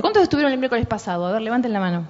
[0.00, 1.24] ¿Cuántos estuvieron el miércoles pasado?
[1.24, 2.08] A ver, levanten la mano.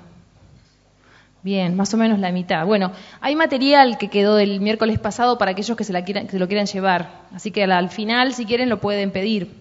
[1.43, 2.65] Bien, más o menos la mitad.
[2.65, 6.49] Bueno, hay material que quedó del miércoles pasado para aquellos que se, la que lo
[6.49, 7.21] quieran llevar.
[7.35, 9.53] Así que al, final, si quieren, lo pueden pedir.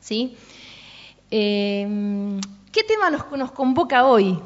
[0.00, 0.36] ¿Sí?
[1.32, 2.38] Eh,
[2.70, 4.38] ¿Qué tema nos, convoca hoy?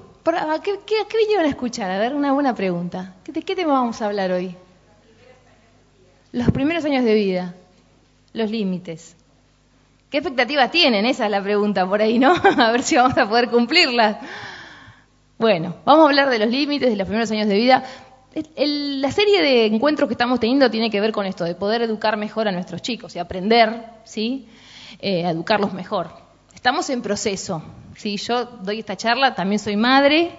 [0.64, 1.91] ¿Qué, qué, vinieron a escuchar?
[1.91, 3.16] A ver, una buena pregunta.
[3.27, 4.57] ¿De qué tema vamos a hablar hoy?
[6.30, 7.54] Los primeros años de vida.
[8.32, 9.14] Los límites.
[10.12, 11.06] ¿Qué expectativas tienen?
[11.06, 12.34] Esa es la pregunta por ahí, ¿no?
[12.58, 14.18] a ver si vamos a poder cumplirlas.
[15.38, 17.82] Bueno, vamos a hablar de los límites de los primeros años de vida.
[18.57, 22.18] la serie de encuentros que estamos teniendo tiene que ver con esto, de poder educar
[22.18, 24.48] mejor a nuestros chicos y aprender, ¿sí?
[25.00, 26.11] Eh, a educarlos mejor.
[26.54, 27.63] Estamos en proceso.
[27.96, 28.18] ¿sí?
[28.18, 30.30] Yo doy esta charla, también soy madre,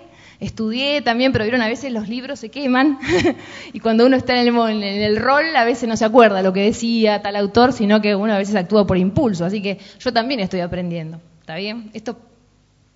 [0.44, 3.00] estudié también, pero vieron, a veces los libros se queman
[3.74, 7.22] y cuando uno está en el, rol a veces no se acuerda lo que decía
[7.22, 9.46] tal autor, sino que uno a veces actúa por impulso.
[9.46, 11.20] Así que yo también estoy aprendiendo.
[11.42, 11.90] ¿Está bien?
[11.94, 12.18] Esto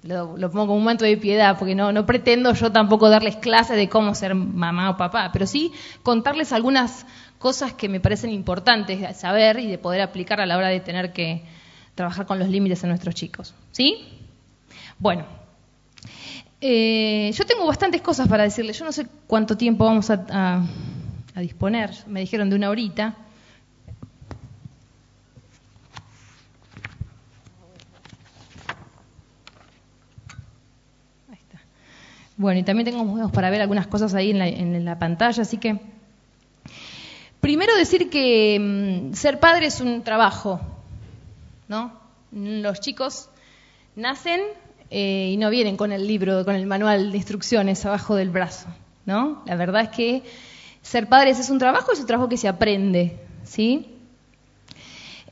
[0.04, 3.90] lo, pongo como un manto de piedad, porque no, pretendo yo tampoco darles clases de
[3.90, 5.72] cómo ser mamá o papá, pero sí
[6.04, 7.06] contarles algunas
[7.40, 10.80] cosas que me parecen importantes de saber y de poder aplicar a la hora de
[10.80, 11.44] tener que
[11.96, 13.54] trabajar con los límites de nuestros chicos.
[13.72, 14.06] ¿Sí?
[15.00, 15.26] Bueno,
[16.60, 18.78] eh, yo tengo bastantes cosas para decirles.
[18.80, 20.66] Yo no sé cuánto tiempo vamos a,
[21.36, 21.92] disponer.
[22.08, 23.16] Me dijeron de una horita.
[31.30, 31.62] Ahí está.
[32.38, 35.58] Bueno, y también tengo para ver algunas cosas ahí en la, en la pantalla, así
[35.58, 35.80] que...
[37.40, 40.60] Primero decir que mm, ser padre es un trabajo,
[41.68, 41.94] ¿no?
[42.32, 43.30] Los chicos
[43.96, 44.42] nacen
[44.90, 48.68] eh, y no vienen con el libro, con el manual de instrucciones abajo del brazo,
[49.06, 49.44] ¿no?
[49.46, 50.24] La verdad es que
[50.82, 53.94] ser padres es un trabajo, es un trabajo que se aprende, ¿sí?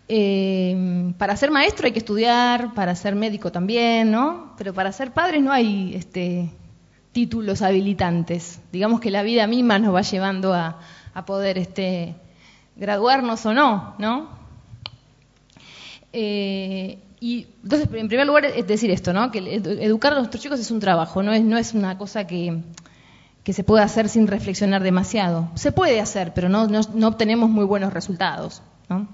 [0.08, 4.54] Eh, para ser maestro hay que estudiar, para ser médico también, ¿no?
[4.58, 6.50] Pero para ser padres no hay este,
[7.12, 8.60] títulos habilitantes.
[8.72, 10.80] Digamos que la vida misma nos va llevando a,
[11.26, 12.14] poder este,
[12.76, 14.28] graduarnos o no, ¿no?
[16.12, 19.32] Eh, y entonces, en primer lugar, es decir esto, ¿no?
[19.32, 22.62] Que educar a nuestros chicos es un trabajo, no es, una cosa que,
[23.46, 25.50] se puede hacer sin reflexionar demasiado.
[25.56, 28.62] Se puede hacer, pero no, no, obtenemos muy buenos resultados.
[28.90, 29.08] ¿no?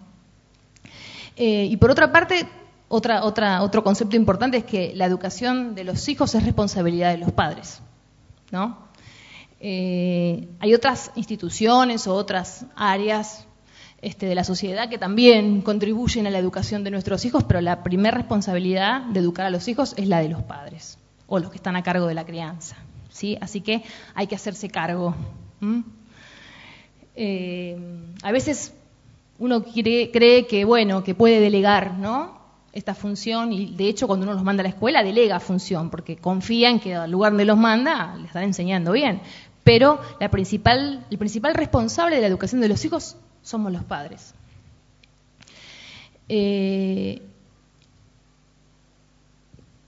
[1.35, 2.47] Eh, y por otra parte,
[2.87, 7.17] otra, otra, otro concepto importante es que la educación de los hijos es responsabilidad de
[7.17, 7.81] los padres.
[8.51, 8.77] ¿no?
[9.59, 13.45] Eh, hay otras instituciones o otras áreas
[14.01, 17.83] este, de la sociedad que también contribuyen a la educación de nuestros hijos, pero la
[17.83, 20.97] primera responsabilidad de educar a los hijos es la de los padres
[21.27, 22.77] o los que están a cargo de la crianza.
[23.09, 23.37] ¿sí?
[23.41, 23.83] Así que
[24.15, 25.15] hay que hacerse cargo.
[27.15, 27.77] Eh,
[28.23, 28.73] a veces
[29.37, 32.41] uno cree que bueno, que puede delegar, ¿no?
[32.73, 36.15] esta función y de hecho cuando uno los manda a la escuela delega función porque
[36.15, 39.21] confía en que al lugar donde los manda le están enseñando bien.
[39.63, 44.33] Pero la principal, el principal responsable de la educación de los hijos somos los padres.
[46.29, 47.21] Eh,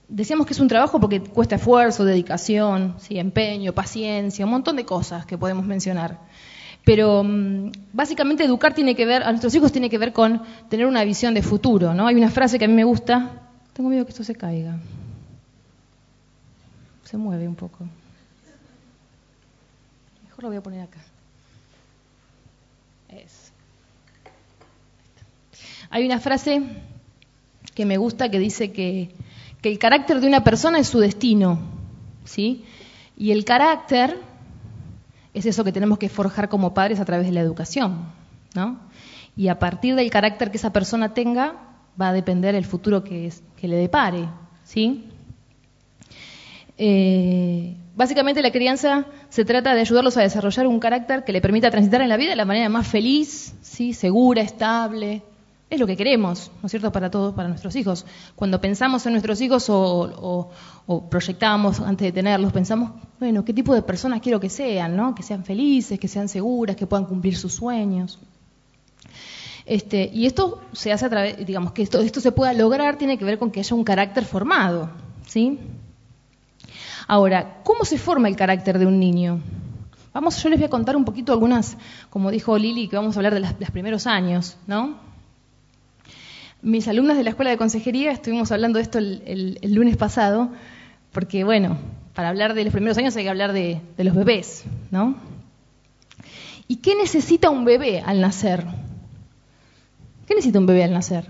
[0.08, 3.18] decíamos que es un trabajo porque cuesta esfuerzo, dedicación, ¿sí?
[3.18, 6.18] empeño, paciencia, un montón de cosas que podemos mencionar.
[6.84, 10.86] Pero mm, básicamente educar tiene que ver, a nuestros hijos tiene que ver con tener
[10.86, 12.06] una visión de futuro, ¿no?
[12.06, 14.76] Hay una frase que a mí me gusta, tengo miedo que esto se caiga.
[17.04, 17.84] Se mueve un poco.
[20.24, 21.00] Mejor lo voy a poner acá.
[23.08, 23.43] Es.
[25.94, 26.60] Hay una frase
[27.72, 29.14] que me gusta que dice que,
[29.62, 31.60] el carácter de una persona es su destino,
[32.24, 32.64] ¿sí?
[33.16, 34.18] Y el carácter
[35.34, 38.06] es eso que tenemos que forjar como padres a través de la educación,
[38.56, 38.80] ¿no?
[39.36, 41.54] Y a partir del carácter que esa persona tenga,
[41.98, 44.28] va a depender el futuro que, que le depare,
[44.64, 45.04] ¿sí?
[46.76, 51.70] Eh, básicamente la crianza se trata de ayudarlos a desarrollar un carácter que le permita
[51.70, 53.92] transitar en la vida de la manera más feliz, ¿sí?
[53.92, 55.22] segura, estable,
[55.74, 58.06] es lo que queremos, ¿no es cierto?, para todos, para nuestros hijos.
[58.34, 60.50] Cuando pensamos en nuestros hijos o,
[61.10, 65.14] proyectamos antes de tenerlos, pensamos, bueno, ¿qué tipo de personas quiero que sean, ¿no?
[65.14, 68.18] Que sean felices, que sean seguras, que puedan cumplir sus sueños.
[69.66, 73.16] Este, y esto se hace a través, digamos, que esto, esto se pueda lograr tiene
[73.16, 74.90] que ver con que haya un carácter formado,
[75.26, 75.58] ¿sí?
[77.06, 79.40] Ahora, ¿cómo se forma el carácter de un niño?
[80.12, 81.76] Vamos, yo les voy a contar un poquito algunas,
[82.08, 85.13] como dijo Lili, que vamos a hablar de los primeros años, ¿no?
[86.64, 90.48] Mis alumnas de la Escuela de Consejería estuvimos hablando de esto el, lunes pasado,
[91.12, 91.76] porque bueno,
[92.14, 95.14] para hablar de los primeros años hay que hablar de, los bebés, ¿no?
[96.66, 98.64] ¿Y qué necesita un bebé al nacer?
[100.26, 101.26] ¿Qué necesita un bebé al nacer?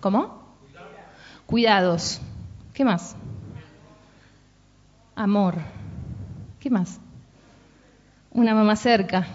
[0.00, 0.40] ¿Cómo?
[1.46, 2.20] Cuidados.
[2.72, 3.16] ¿Qué más?
[5.16, 5.56] Amor.
[6.60, 7.00] ¿Qué más?
[8.30, 9.26] Una mamá cerca.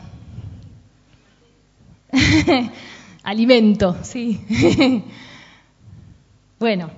[3.27, 4.39] Alimento, sí.
[6.59, 6.89] bueno,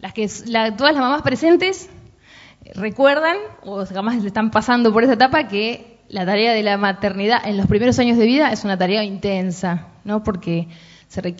[0.00, 1.88] las que, todas las mamás presentes
[2.74, 7.38] recuerdan, o jamás le están pasando por esa etapa, que la tarea de la maternidad
[7.46, 10.22] en los primeros años de vida es una tarea intensa, ¿no?
[10.22, 10.68] Porque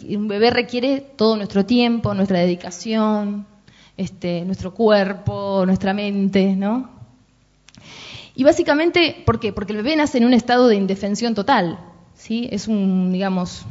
[0.08, 3.46] un bebé requiere todo nuestro tiempo, nuestra dedicación,
[3.98, 6.88] este, nuestro cuerpo, nuestra mente, ¿no?
[8.34, 9.52] Y básicamente, ¿por qué?
[9.52, 11.78] Porque el bebé nace en un estado de indefensión total,
[12.14, 12.48] ¿sí?
[12.50, 13.66] Es un, digamos,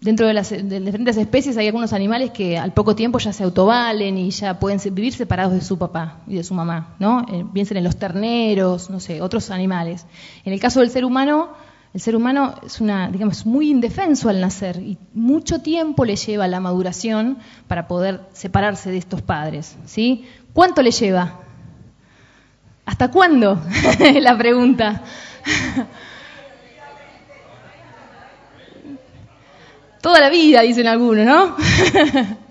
[0.00, 4.16] dentro de las diferentes especies hay algunos animales que al poco tiempo ya se autovalen
[4.18, 7.26] y ya pueden vivir separados de su papá y de su mamá, ¿no?
[7.32, 10.06] Eh, piensen en los terneros, no sé, otros animales.
[10.44, 11.50] En el caso del ser humano,
[11.94, 16.46] el ser humano es una, digamos, muy indefenso al nacer y mucho tiempo le lleva
[16.46, 20.24] la maduración para poder separarse de estos padres, ¿sí?
[20.52, 21.40] ¿Cuánto le lleva?
[22.84, 23.60] ¿Hasta cuándo?
[24.20, 25.02] la pregunta.
[30.00, 31.56] Toda la vida, dicen algunos, ¿no?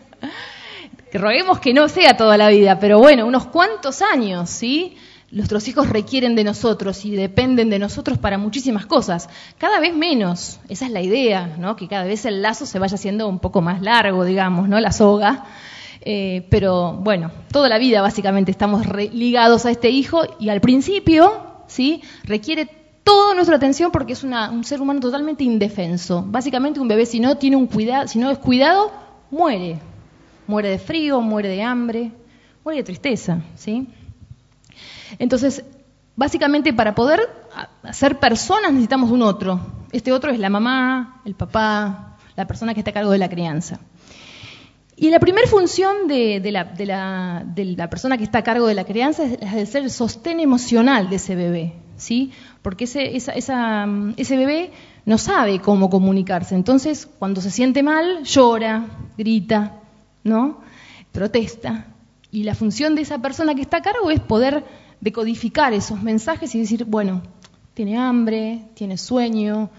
[1.13, 4.95] roguemos que no sea toda la vida, pero bueno, unos cuantos años, ¿sí?
[5.29, 9.29] Nuestros hijos requieren de nosotros y dependen de nosotros para muchísimas cosas.
[9.57, 11.75] Cada vez menos, esa es la idea, ¿no?
[11.75, 14.79] Que cada vez el lazo se vaya haciendo un poco más largo, digamos, ¿no?
[14.79, 15.45] La soga.
[16.01, 21.43] Eh, pero bueno, toda la vida básicamente estamos ligados a este hijo y al principio,
[21.67, 22.01] ¿sí?
[22.23, 22.76] Requiere
[23.07, 26.25] toda nuestra atención porque es un ser humano totalmente indefenso.
[26.27, 28.91] Básicamente un bebé si no tiene un cuidado, si no es cuidado,
[29.31, 29.79] muere.
[30.45, 32.11] Muere de frío, muere de hambre,
[32.65, 33.87] muere de tristeza, ¿sí?
[35.19, 35.63] Entonces,
[36.17, 37.21] básicamente para poder
[37.93, 39.61] ser personas necesitamos un otro.
[39.93, 43.29] Este otro es la mamá, el papá, la persona que está a cargo de la
[43.29, 43.79] crianza.
[44.97, 49.39] Y la primera función de, la, persona que está a cargo de la crianza es
[49.39, 51.86] la de ser el sostén emocional de ese bebé.
[51.97, 52.31] ¿Sí?
[52.61, 54.71] Porque ese, bebé
[55.05, 56.55] no sabe cómo comunicarse.
[56.55, 58.85] Entonces, cuando se siente mal, llora,
[59.17, 59.79] grita,
[60.23, 60.61] ¿no?
[61.11, 61.87] Protesta.
[62.31, 64.63] Y la función de esa persona que está a cargo es poder
[65.01, 67.21] decodificar esos mensajes y decir, bueno,
[67.73, 69.69] tiene hambre, tiene sueño,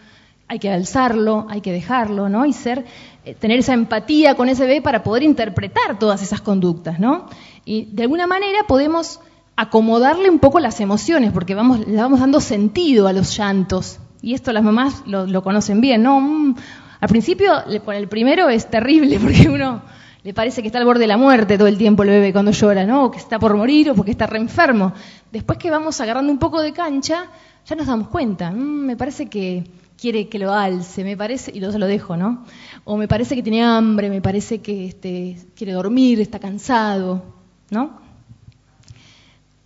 [0.48, 2.46] hay que alzarlo, hay que dejarlo, ¿no?
[2.46, 2.86] Y ser,
[3.24, 7.26] eh, tener esa empatía con ese bebé para poder interpretar todas esas conductas, ¿no?
[7.64, 9.20] Y de alguna manera podemos
[9.58, 13.98] acomodarle un poco las emociones, porque vamos, le vamos dando sentido a los llantos.
[14.22, 16.54] Y esto las mamás lo, conocen bien, ¿no?
[17.00, 17.52] Al principio,
[17.84, 19.82] con el primero es terrible, porque uno
[20.22, 22.52] le parece que está al borde de la muerte todo el tiempo el bebé cuando
[22.52, 23.06] llora, ¿no?
[23.06, 24.92] O que está por morir o porque está re enfermo.
[25.32, 27.26] Después que vamos agarrando un poco de cancha,
[27.66, 28.52] ya nos damos cuenta.
[28.52, 29.64] Mm, me parece que
[30.00, 32.44] quiere que lo alce, me parece, y luego se lo dejo, ¿no?
[32.84, 37.24] O me parece que tiene hambre, me parece que este, quiere dormir, está cansado,
[37.70, 38.07] ¿no?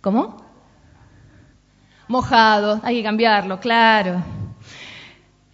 [0.03, 0.35] ¿Cómo?
[2.09, 4.21] Mojado, hay que cambiarlo, claro.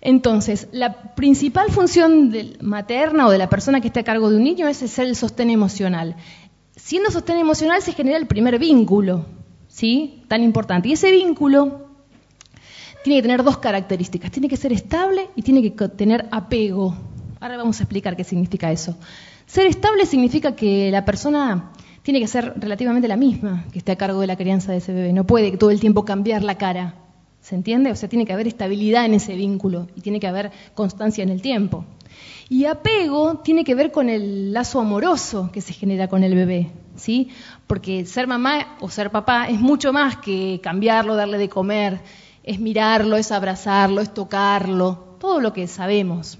[0.01, 4.43] Entonces, la principal función materna o de la persona que está a cargo de un
[4.43, 6.15] niño es ser el sostén emocional.
[6.75, 9.27] Siendo sostén emocional se genera el primer vínculo,
[9.67, 10.23] ¿sí?
[10.27, 10.89] Tan importante.
[10.89, 11.87] Y ese vínculo
[13.03, 14.31] tiene que tener dos características.
[14.31, 16.95] Tiene que ser estable y tiene que tener apego.
[17.39, 18.97] Ahora vamos a explicar qué significa eso.
[19.45, 23.97] Ser estable significa que la persona tiene que ser relativamente la misma que esté a
[23.97, 25.13] cargo de la crianza de ese bebé.
[25.13, 26.95] No puede todo el tiempo cambiar la cara.
[27.41, 27.91] ¿Se entiende?
[27.91, 31.29] O sea, tiene que haber estabilidad en ese vínculo y tiene que haber constancia en
[31.29, 31.85] el tiempo.
[32.49, 36.71] Y apego tiene que ver con el lazo amoroso que se genera con el bebé,
[36.95, 37.29] ¿sí?
[37.67, 42.01] Porque ser mamá o ser papá es mucho más que cambiarlo, darle de comer,
[42.43, 46.39] es mirarlo, es abrazarlo, es tocarlo, todo lo que sabemos.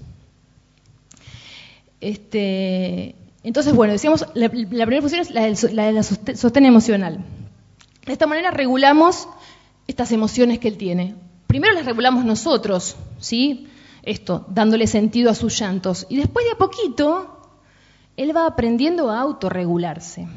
[2.00, 5.56] Este, entonces, bueno, decíamos, la, primera función es la del,
[6.36, 7.24] sostén emocional.
[8.04, 9.28] De esta manera regulamos
[9.86, 11.14] estas emociones que él tiene.
[11.46, 13.68] Primero las regulamos nosotros, ¿sí?
[14.02, 16.06] Esto, dándole sentido a sus llantos.
[16.08, 17.40] Y después de a poquito,
[18.16, 20.28] él va aprendiendo a autorregularse.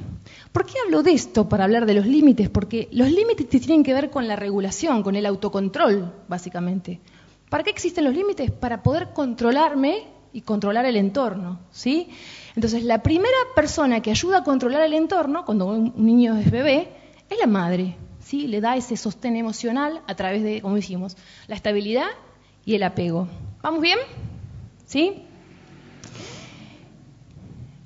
[0.51, 2.49] ¿Por qué hablo de esto para hablar de los límites?
[2.49, 7.01] Porque los límites tienen que ver con la regulación, con el autocontrol, básicamente.
[7.49, 8.49] ¿Para qué existen los límites?
[8.49, 12.09] Para poder controlarme y controlar el entorno, ¿sí?
[12.55, 16.89] Entonces, la primera persona que ayuda a controlar el entorno, cuando un niño es bebé,
[17.29, 18.47] es la madre, ¿sí?
[18.47, 21.15] Le da ese sostén emocional a través de, como dijimos,
[21.47, 22.07] la estabilidad
[22.65, 23.27] y el apego.
[23.61, 23.99] ¿Vamos bien?
[24.85, 25.23] ¿Sí?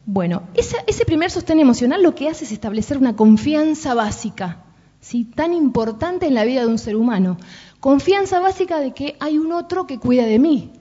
[0.06, 4.64] Bueno, ese primer sostén emocional lo que hace es establecer una confianza básica,
[5.02, 5.26] ¿sí?
[5.26, 7.38] tan importante en la vida de un ser humano.
[7.82, 10.72] Confianza básica de que hay un otro que cuida de mí,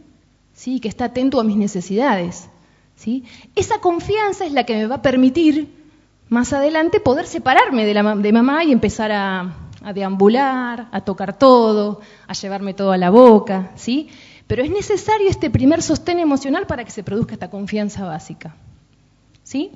[0.57, 0.81] ¿sí?
[0.81, 2.49] que está atento a mis necesidades.
[2.97, 3.25] ¿sí?
[3.55, 5.73] Esa confianza es la que me va a permitir
[6.29, 12.01] más adelante poder separarme de, la, mamá y empezar a, a deambular, a tocar todo,
[12.27, 14.09] a llevarme todo a la boca, ¿sí?
[14.49, 18.57] Pero es necesario este primer sostén emocional para que se produzca esta confianza básica.
[19.43, 19.73] ¿Sí?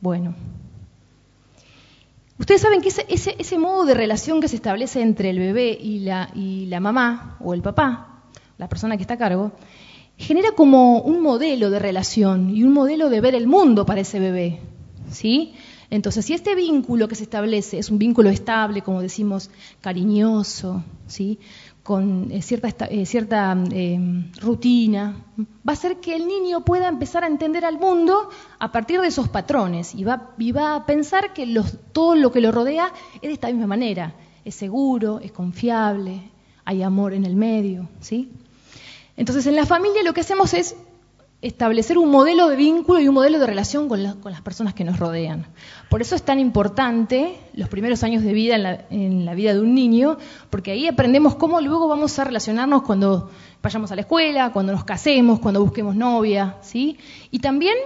[0.00, 0.34] Bueno.
[2.42, 3.06] Ustedes saben que ese,
[3.38, 7.36] ese, modo de relación que se establece entre el bebé y la, y la mamá
[7.38, 8.24] o el papá,
[8.58, 9.52] la persona que está a cargo,
[10.16, 14.18] genera como un modelo de relación y un modelo de ver el mundo para ese
[14.18, 14.58] bebé.
[15.08, 15.54] ¿Sí?
[15.88, 19.48] Entonces, si este vínculo que se establece es un vínculo estable, como decimos,
[19.80, 21.38] cariñoso, ¿sí?
[21.82, 23.98] Con eh, cierta, eh, cierta eh,
[24.40, 29.00] rutina, va a hacer que el niño pueda empezar a entender al mundo a partir
[29.00, 32.52] de esos patrones y va, y va a pensar que los, todo lo que lo
[32.52, 34.14] rodea es de esta misma manera.
[34.44, 36.30] Es seguro, es confiable,
[36.64, 37.88] hay amor en el medio.
[38.00, 38.30] ¿sí?
[39.16, 40.76] Entonces, en la familia lo que hacemos es
[41.42, 45.00] establecer un modelo de vínculo y un modelo de relación con, las personas que nos
[45.00, 45.46] rodean.
[45.90, 49.74] Por eso es tan importante los primeros años de vida en la, vida de un
[49.74, 50.18] niño,
[50.50, 53.30] porque ahí aprendemos cómo luego vamos a relacionarnos cuando
[53.60, 56.96] vayamos a la escuela, cuando nos casemos, cuando busquemos novia, ¿sí?
[57.32, 57.76] Y también,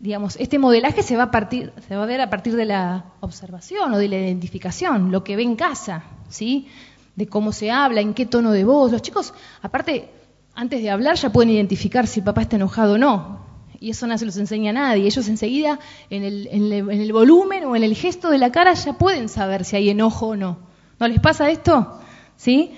[0.00, 3.04] digamos, este modelaje se va a partir, se va a ver a partir de la
[3.20, 6.66] observación o de la identificación, lo que ve en casa, ¿sí?
[7.14, 8.90] De cómo se habla, en qué tono de voz.
[8.90, 10.08] Los chicos, aparte,
[10.54, 13.42] antes de hablar ya pueden identificar si el papá está enojado o no.
[13.80, 15.06] Y eso no se los enseña a nadie.
[15.06, 18.92] Ellos enseguida, en el, en, el, volumen o en el gesto de la cara, ya
[18.92, 20.58] pueden saber si hay enojo o no.
[21.00, 21.98] ¿No les pasa esto?
[22.36, 22.72] ¿Sí?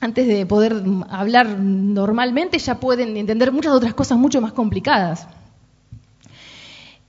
[0.00, 5.28] Antes de poder hablar normalmente, ya pueden entender muchas otras cosas mucho más complicadas.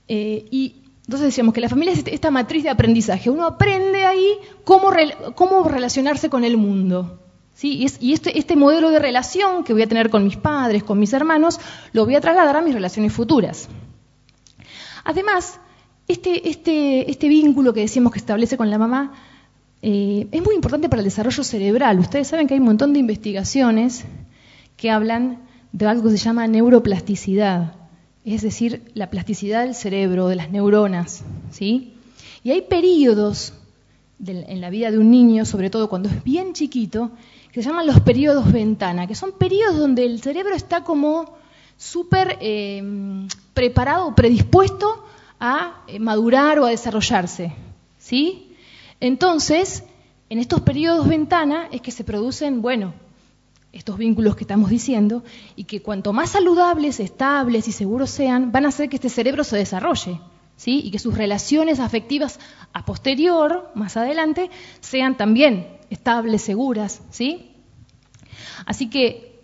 [0.06, 0.76] Eh, y
[1.06, 3.30] entonces decíamos que la familia es esta matriz de aprendizaje.
[3.30, 4.90] Uno aprende ahí cómo,
[5.34, 7.21] cómo relacionarse con el mundo.
[7.62, 11.12] Y, este, este, modelo de relación que voy a tener con mis padres, con mis
[11.12, 11.60] hermanos,
[11.92, 13.68] lo voy a trasladar a mis relaciones futuras.
[15.04, 15.60] Además,
[16.08, 19.12] este, este, este vínculo que decíamos que establece con la mamá
[19.80, 21.98] eh, es muy importante para el desarrollo cerebral.
[21.98, 24.04] Ustedes saben que hay un montón de investigaciones
[24.76, 25.38] que hablan
[25.72, 27.74] de algo que se llama neuroplasticidad,
[28.24, 31.24] es decir, la plasticidad del cerebro, de las neuronas.
[31.50, 31.94] ¿sí?
[32.44, 33.54] Y hay periodos
[34.24, 37.10] en la vida de un niño, sobre todo cuando es bien chiquito,
[37.52, 41.36] que se llaman los periodos ventana, que son periodos donde el cerebro está como
[41.76, 42.82] súper eh,
[43.52, 45.04] preparado, predispuesto
[45.38, 47.52] a eh, madurar o a desarrollarse.
[47.98, 48.56] ¿Sí?
[49.00, 49.84] Entonces,
[50.30, 52.94] en estos periodos ventana es que se producen, bueno,
[53.72, 55.22] estos vínculos que estamos diciendo,
[55.54, 59.44] y que cuanto más saludables, estables y seguros sean, van a hacer que este cerebro
[59.44, 60.20] se desarrolle.
[60.54, 60.80] ¿Sí?
[60.84, 62.38] y que sus relaciones afectivas
[62.72, 64.50] a posterior, más adelante,
[64.80, 67.52] sean también estables, seguras, ¿sí?
[68.66, 69.40] Así que,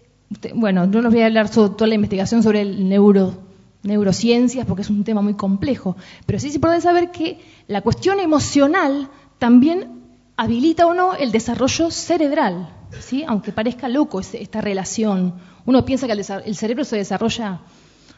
[0.54, 3.34] bueno, no les voy a hablar sobre toda la investigación sobre el neuro,
[3.82, 8.20] neurociencias porque es un tema muy complejo, pero sí se puede saber que la cuestión
[8.20, 9.08] emocional
[9.38, 9.98] también
[10.36, 12.68] habilita o no el desarrollo cerebral,
[13.00, 13.24] ¿sí?
[13.26, 15.34] aunque parezca loco esta relación.
[15.66, 17.60] Uno piensa que el cerebro se desarrolla,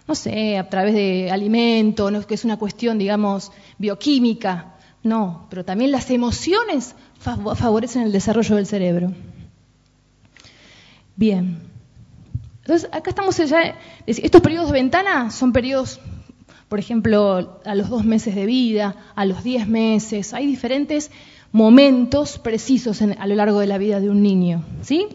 [0.06, 4.76] no sé, a través de alimento, que es una cuestión, digamos, bioquímica.
[5.02, 9.12] No, pero también las emociones favorecen el desarrollo del cerebro.
[11.16, 11.58] Bien.
[12.60, 13.76] Entonces, acá estamos ya.
[14.06, 16.00] Estos periodos de ventana son periodos,
[16.68, 20.34] por ejemplo, a los dos meses de vida, a los diez meses.
[20.34, 21.10] Hay diferentes
[21.52, 24.64] momentos precisos a lo largo de la vida de un niño.
[24.82, 25.08] ¿Sí?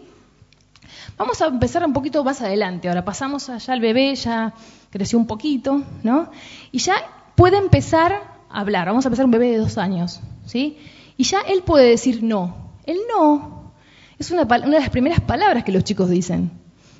[1.16, 2.88] Vamos a empezar un poquito más adelante.
[2.88, 4.52] Ahora pasamos allá al bebé, ya
[4.90, 6.30] creció un poquito, ¿no?
[6.72, 6.96] Y ya
[7.36, 8.86] puede empezar hablar.
[8.86, 10.78] Vamos a empezar un bebé de dos años, ¿sí?
[11.16, 12.72] Y ya él puede decir no.
[12.86, 13.72] El no
[14.18, 16.50] es una, de las primeras palabras que los chicos dicen.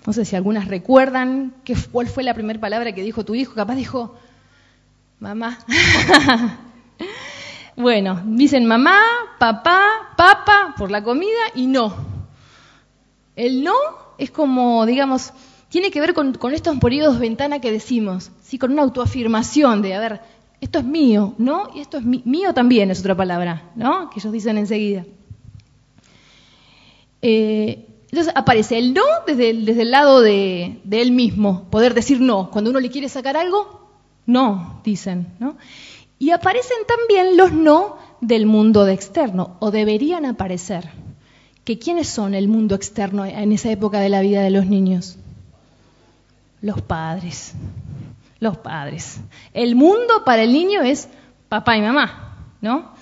[0.06, 1.54] No sé si algunas recuerdan
[1.90, 3.54] cuál fue la primera palabra que dijo tu hijo.
[3.54, 4.14] Capaz dijo,
[5.18, 5.58] mamá.
[7.76, 9.00] bueno, dicen mamá,
[9.38, 11.96] papá, papa por la comida y no.
[13.34, 13.74] El no
[14.18, 15.32] es como, digamos,
[15.68, 18.58] tiene que ver con, estos periodos ventana que decimos, ¿sí?
[18.58, 20.20] con una autoafirmación de, a ver,
[20.60, 21.68] esto es mío, ¿no?
[21.74, 24.10] Y esto es mío también, es otra palabra, ¿no?
[24.10, 25.04] Que ellos dicen enseguida.
[27.22, 32.50] Eh, entonces aparece el no desde el, lado de, él mismo, poder decir no.
[32.50, 33.90] Cuando uno le quiere sacar algo,
[34.24, 35.56] no, dicen, ¿no?
[36.18, 40.88] Y aparecen también los no del mundo externo, o deberían aparecer.
[41.64, 45.18] ¿Que ¿Quiénes son el mundo externo en esa época de la vida de los niños?
[46.62, 47.54] Los padres
[48.38, 49.20] los padres.
[49.52, 51.08] El mundo para el niño es
[51.48, 52.92] papá y mamá, ¿no?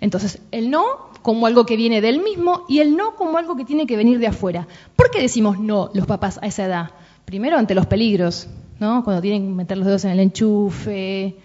[0.00, 3.64] Entonces, el no como algo que viene del mismo y el no como algo que
[3.64, 4.66] tiene que venir de afuera.
[4.94, 6.90] ¿Por qué decimos no los papás a esa edad?
[7.24, 8.48] Primero ante los peligros,
[8.78, 9.02] ¿no?
[9.04, 11.36] Cuando tienen que meter los dedos en el enchufe,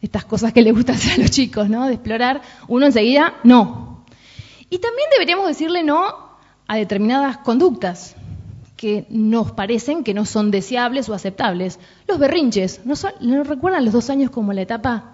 [0.00, 1.86] estas cosas que les gusta hacer a los chicos, ¿no?
[1.86, 4.04] De explorar, uno enseguida no.
[4.70, 6.14] Y también deberíamos decirle no
[6.66, 8.15] a determinadas conductas
[8.76, 11.78] que nos parecen que no son deseables o aceptables.
[12.06, 15.12] Los berrinches, ¿no, ¿no recuerdan los dos años como la etapa,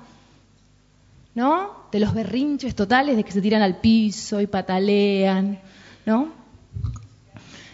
[1.34, 1.70] ¿no?
[1.92, 5.60] De los berrinches totales, de que se tiran al piso y patalean,
[6.04, 6.32] ¿no?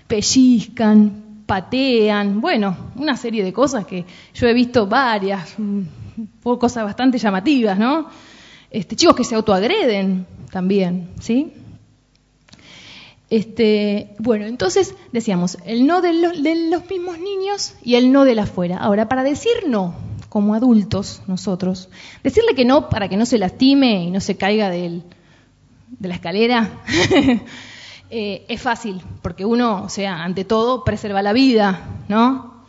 [0.06, 4.04] Pellizcan, patean, bueno, una serie de cosas que
[4.34, 5.82] yo he visto varias, mm,
[6.42, 8.08] cosas bastante llamativas, ¿no?
[8.70, 11.52] Este, chicos que se autoagreden también, ¿sí?
[13.30, 16.38] Este, bueno, entonces decíamos, el no de los,
[16.88, 18.78] mismos niños y el no de la afuera.
[18.78, 19.94] Ahora, para decir no,
[20.30, 21.90] como adultos nosotros,
[22.22, 25.02] decirle que no para que no se lastime y no se caiga del,
[25.90, 26.70] de la escalera,
[28.10, 32.64] eh, es fácil, porque uno, o sea, ante todo, preserva la vida, ¿no?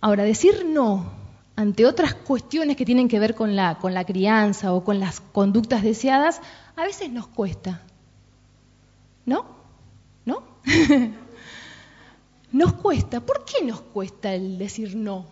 [0.00, 1.18] Ahora, decir no
[1.56, 5.18] ante otras cuestiones que tienen que ver con la, con la crianza o con las
[5.18, 6.40] conductas deseadas,
[6.76, 7.82] a veces nos cuesta.
[9.28, 9.44] ¿No?
[10.24, 10.42] ¿No?
[12.52, 13.20] nos cuesta.
[13.20, 15.26] ¿Por qué nos cuesta el decir no?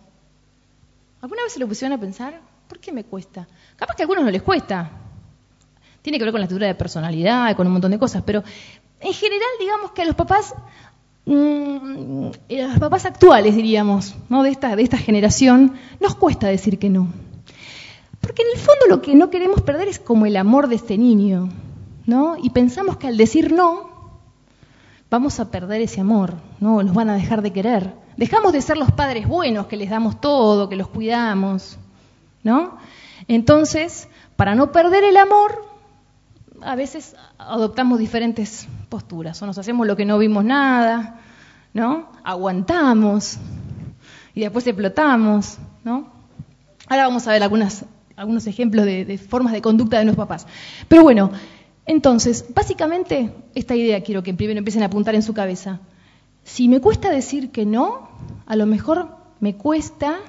[1.19, 2.39] ¿Alguna vez se lo pusieron a pensar?
[2.69, 3.47] ¿Por qué me cuesta?
[3.75, 4.91] Capaz que a algunos no les cuesta.
[6.03, 8.43] Tiene que ver con la estructura de personalidad, con un montón de cosas, pero
[8.99, 10.53] en general digamos que a los papás,
[11.25, 14.43] mm, a los papás actuales diríamos, ¿no?
[14.43, 17.07] de, esta, de esta generación, nos cuesta decir que no.
[18.21, 20.99] Porque en el fondo lo que no queremos perder es como el amor de este
[20.99, 21.49] niño,
[22.07, 22.37] ¿no?
[22.41, 23.89] Y pensamos que al decir no,
[25.11, 26.81] vamos a perder ese amor, ¿no?
[26.81, 27.93] Nos van a dejar de querer.
[28.15, 31.77] Dejamos de ser los padres buenos que les damos todo, que los cuidamos,
[32.43, 32.77] ¿no?
[33.27, 35.65] Entonces, para no perder el amor,
[36.61, 41.19] a veces adoptamos diferentes posturas, o nos hacemos lo que no vimos nada,
[41.73, 42.09] ¿no?
[42.23, 43.37] Aguantamos
[44.33, 46.07] y después explotamos, ¿no?
[46.87, 47.83] Ahora vamos a ver algunas,
[48.15, 50.47] algunos ejemplos de, de formas de conducta de los papás.
[50.87, 51.31] Pero bueno,
[51.87, 55.79] entonces, básicamente, esta idea quiero que primero empiecen a apuntar en su cabeza.
[56.43, 58.09] Si me cuesta decir que no,
[58.45, 59.07] a lo mejor
[59.39, 60.19] me cuesta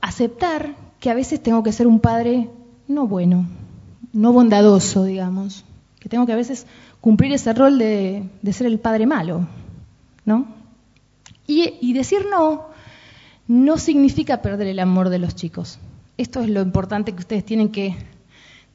[0.00, 2.50] aceptar que a veces tengo que ser un padre
[2.88, 3.46] no bueno,
[4.12, 5.64] no bondadoso, digamos,
[6.00, 6.66] que tengo que a veces
[7.00, 9.46] cumplir ese rol de, ser el padre malo,
[10.24, 10.46] ¿no?
[11.46, 12.66] Y, decir no
[13.46, 15.78] no significa perder el amor de los chicos.
[16.16, 17.94] Esto es lo importante que ustedes tienen que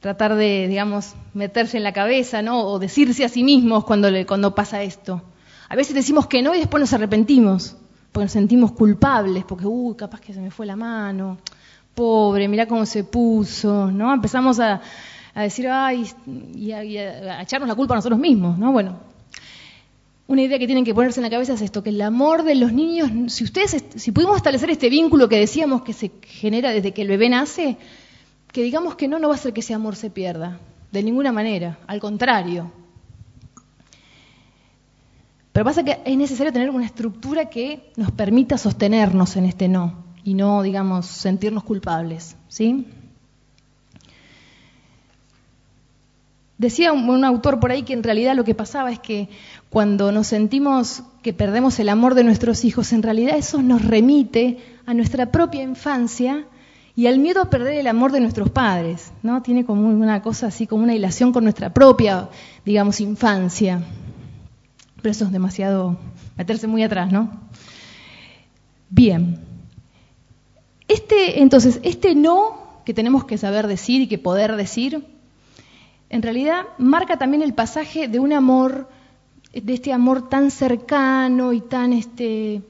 [0.00, 2.66] tratar de, digamos, meterse en la cabeza, ¿no?
[2.66, 5.22] O decirse a sí mismos cuando, le, cuando pasa esto.
[5.68, 7.76] A veces decimos que no y después nos arrepentimos,
[8.10, 11.38] porque nos sentimos culpables, porque, uy, capaz que se me fue la mano,
[11.94, 14.12] pobre, mira cómo se puso, ¿no?
[14.12, 14.80] Empezamos a,
[15.34, 16.10] decir, ay,
[16.54, 18.72] y a, a, echarnos la culpa a nosotros mismos, ¿no?
[18.72, 18.98] Bueno,
[20.26, 22.54] una idea que tienen que ponerse en la cabeza es esto, que el amor de
[22.54, 26.92] los niños, si ustedes, si pudimos establecer este vínculo que decíamos que se genera desde
[26.92, 27.76] que el bebé nace,
[28.52, 30.58] que digamos que no, no va a ser que ese amor se pierda,
[30.90, 32.72] de ninguna manera, al contrario.
[35.52, 40.04] Pero pasa que es necesario tener una estructura que nos permita sostenernos en este no
[40.24, 42.86] y no, digamos, sentirnos culpables, ¿sí?
[46.58, 49.30] Decía un, autor por ahí que en realidad lo que pasaba es que
[49.70, 54.58] cuando nos sentimos que perdemos el amor de nuestros hijos, en realidad eso nos remite
[54.84, 56.44] a nuestra propia infancia
[57.00, 59.40] y al miedo a perder el amor de nuestros padres, ¿no?
[59.40, 62.28] Tiene como una cosa así, como una hilación con nuestra propia,
[62.66, 63.82] digamos, infancia.
[64.96, 65.96] Pero eso es demasiado
[66.36, 67.30] meterse muy atrás, ¿no?
[68.90, 69.40] Bien.
[70.88, 75.02] Este, entonces, este no que tenemos que saber decir y que poder decir,
[76.10, 78.90] en realidad marca también el pasaje de un amor,
[79.54, 82.60] de este amor tan cercano y tan este,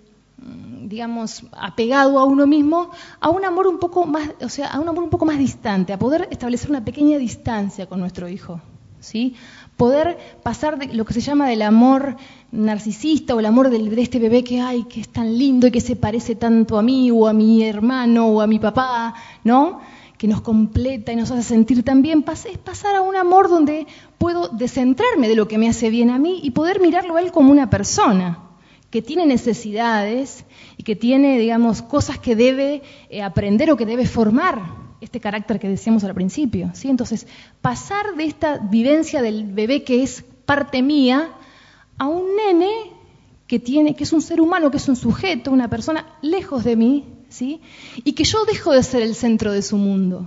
[0.91, 4.89] digamos, apegado a uno mismo, a un amor un poco más, o sea, a un
[4.89, 8.61] amor un poco más distante, a poder establecer una pequeña distancia con nuestro hijo,
[8.99, 9.35] ¿sí?
[9.77, 12.17] Poder pasar de lo que se llama del amor
[12.53, 15.81] narcisista o el amor de este bebé que, ay, que es tan lindo y que
[15.81, 19.81] se parece tanto a mí o a mi hermano o a mi papá, ¿no?
[20.19, 23.87] que nos completa y nos hace sentir tan bien, es pasar a un amor donde
[24.19, 27.33] puedo descentrarme de lo que me hace bien a mí y poder mirarlo a él
[27.33, 28.50] como una persona,
[28.91, 30.45] que tiene necesidades
[30.77, 34.61] y que tiene, digamos, cosas que debe eh, aprender o que debe formar
[35.01, 36.71] este carácter que decíamos al principio.
[36.75, 36.89] ¿sí?
[36.89, 37.27] Entonces,
[37.61, 41.31] pasar de esta vivencia del bebé que es parte mía
[41.99, 42.71] a un nene
[43.47, 46.77] que tiene, que es un ser humano, que es un sujeto, una persona lejos de
[46.77, 47.61] mí, ¿sí?
[48.05, 50.27] y que yo dejo de ser el centro de su mundo.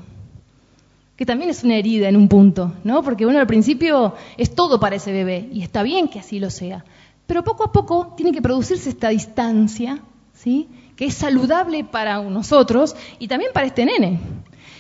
[1.15, 3.03] que también es una herida en un punto, ¿no?
[3.03, 6.49] Porque uno al principio es todo para ese bebé y está bien que así lo
[6.49, 6.83] sea.
[7.27, 10.69] Pero poco a poco tiene que producirse esta distancia, ¿sí?
[10.95, 14.19] Que es saludable para nosotros y también para este nene,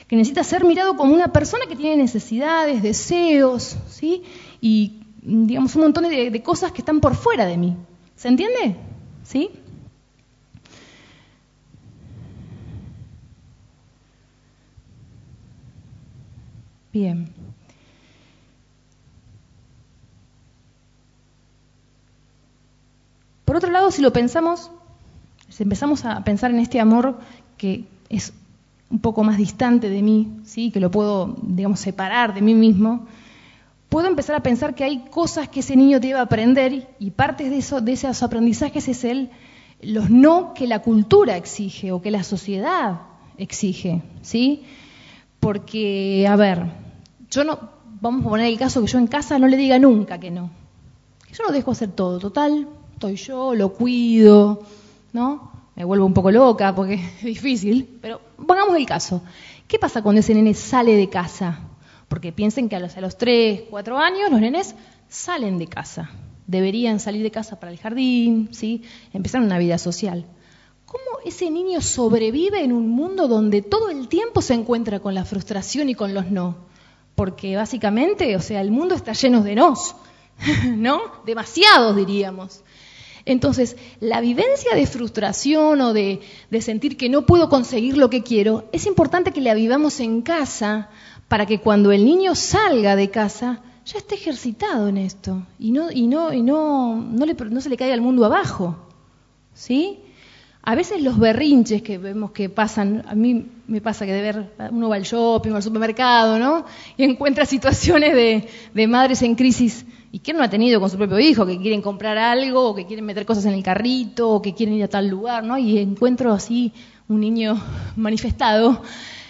[0.07, 4.23] que necesita ser mirado como una persona que tiene necesidades, deseos, ¿sí?
[4.61, 7.75] Y digamos un montón de, cosas que están por fuera de mí.
[8.15, 8.75] ¿Se entiende?
[9.23, 9.49] ¿Sí?
[16.91, 17.42] Bien.
[23.53, 24.71] Por otro lado, si lo pensamos,
[25.47, 27.19] si empezamos a pensar en este amor
[27.55, 28.33] que es
[28.89, 30.71] un poco más distante de mí, ¿sí?
[30.71, 33.05] que lo puedo, digamos, separar de mí mismo,
[33.89, 37.59] puedo empezar a pensar que hay cosas que ese niño debe aprender y partes de,
[37.59, 39.29] eso, de esos aprendizajes es el,
[39.83, 43.01] los no que la cultura exige o que la sociedad
[43.37, 44.63] exige, ¿sí?
[45.39, 46.71] Porque, a ver,
[47.29, 47.59] yo no,
[48.01, 50.49] vamos a poner el caso que yo en casa no le diga nunca que no.
[51.27, 52.67] Que yo lo dejo hacer todo, total,
[53.07, 54.61] estoy yo, lo cuido,
[55.11, 55.51] ¿no?
[55.75, 59.21] Me vuelvo un poco loca porque es difícil, pero pongamos el caso.
[59.67, 61.59] ¿Qué pasa cuando ese nene sale de casa?
[62.07, 64.75] Porque piensen que a los, a los 3, 4 años los nenes
[65.09, 66.11] salen de casa.
[66.47, 68.83] Deberían salir de casa para el jardín, ¿sí?
[69.11, 70.25] Empezar una vida social.
[70.85, 75.25] ¿Cómo ese niño sobrevive en un mundo donde todo el tiempo se encuentra con la
[75.25, 76.71] frustración y con los no?
[77.15, 79.95] porque básicamente, o sea, el mundo está lleno de nos,
[80.67, 80.99] ¿no?
[81.25, 82.63] Demasiados diríamos.
[83.25, 86.21] Entonces, la vivencia de frustración o de,
[86.59, 90.89] sentir que no puedo conseguir lo que quiero, es importante que la vivamos en casa
[91.27, 95.91] para que cuando el niño salga de casa ya esté ejercitado en esto y no,
[95.91, 98.77] y no, y no, no, le, no se le caiga el mundo abajo.
[99.53, 99.99] ¿Sí?
[100.65, 104.53] A veces los berrinches que vemos que pasan, a mí me pasa que de ver,
[104.71, 106.65] uno va al shopping o al supermercado, ¿no?
[106.95, 108.13] Y encuentra situaciones
[108.73, 109.85] de, madres en crisis.
[110.13, 111.43] ¿Y quién no ha tenido con su propio hijo?
[111.43, 114.75] Que quieren comprar algo, o que quieren meter cosas en el carrito, o que quieren
[114.75, 115.57] ir a tal lugar, ¿no?
[115.57, 116.71] Y encuentro así
[117.07, 117.59] un niño
[117.95, 118.83] manifestado.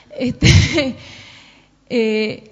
[0.09, 0.97] Este,
[1.89, 2.51] eh,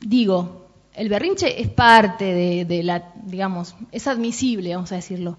[0.00, 5.38] digo, el berrinche es parte de la, digamos, es admisible, vamos a decirlo.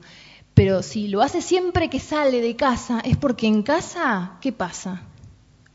[0.53, 5.01] Pero si lo hace siempre que sale de casa, es porque en casa, ¿qué pasa?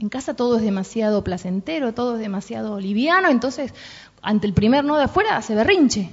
[0.01, 3.75] En casa todo es demasiado placentero, todo es demasiado liviano, entonces
[4.23, 6.11] ante el primer no de afuera hace berrinche.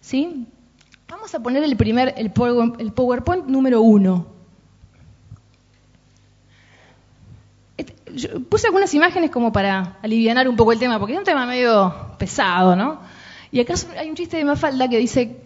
[0.00, 0.46] ¿Sí?
[1.08, 4.26] Vamos a poner el primer, el PowerPoint número uno.
[7.76, 7.94] Este,
[8.40, 11.94] puse algunas imágenes como para aliviar un poco el tema, porque es un tema medio
[12.18, 13.00] pesado, ¿no?
[13.52, 15.36] Y acá hay un chiste de Mafalda que dice,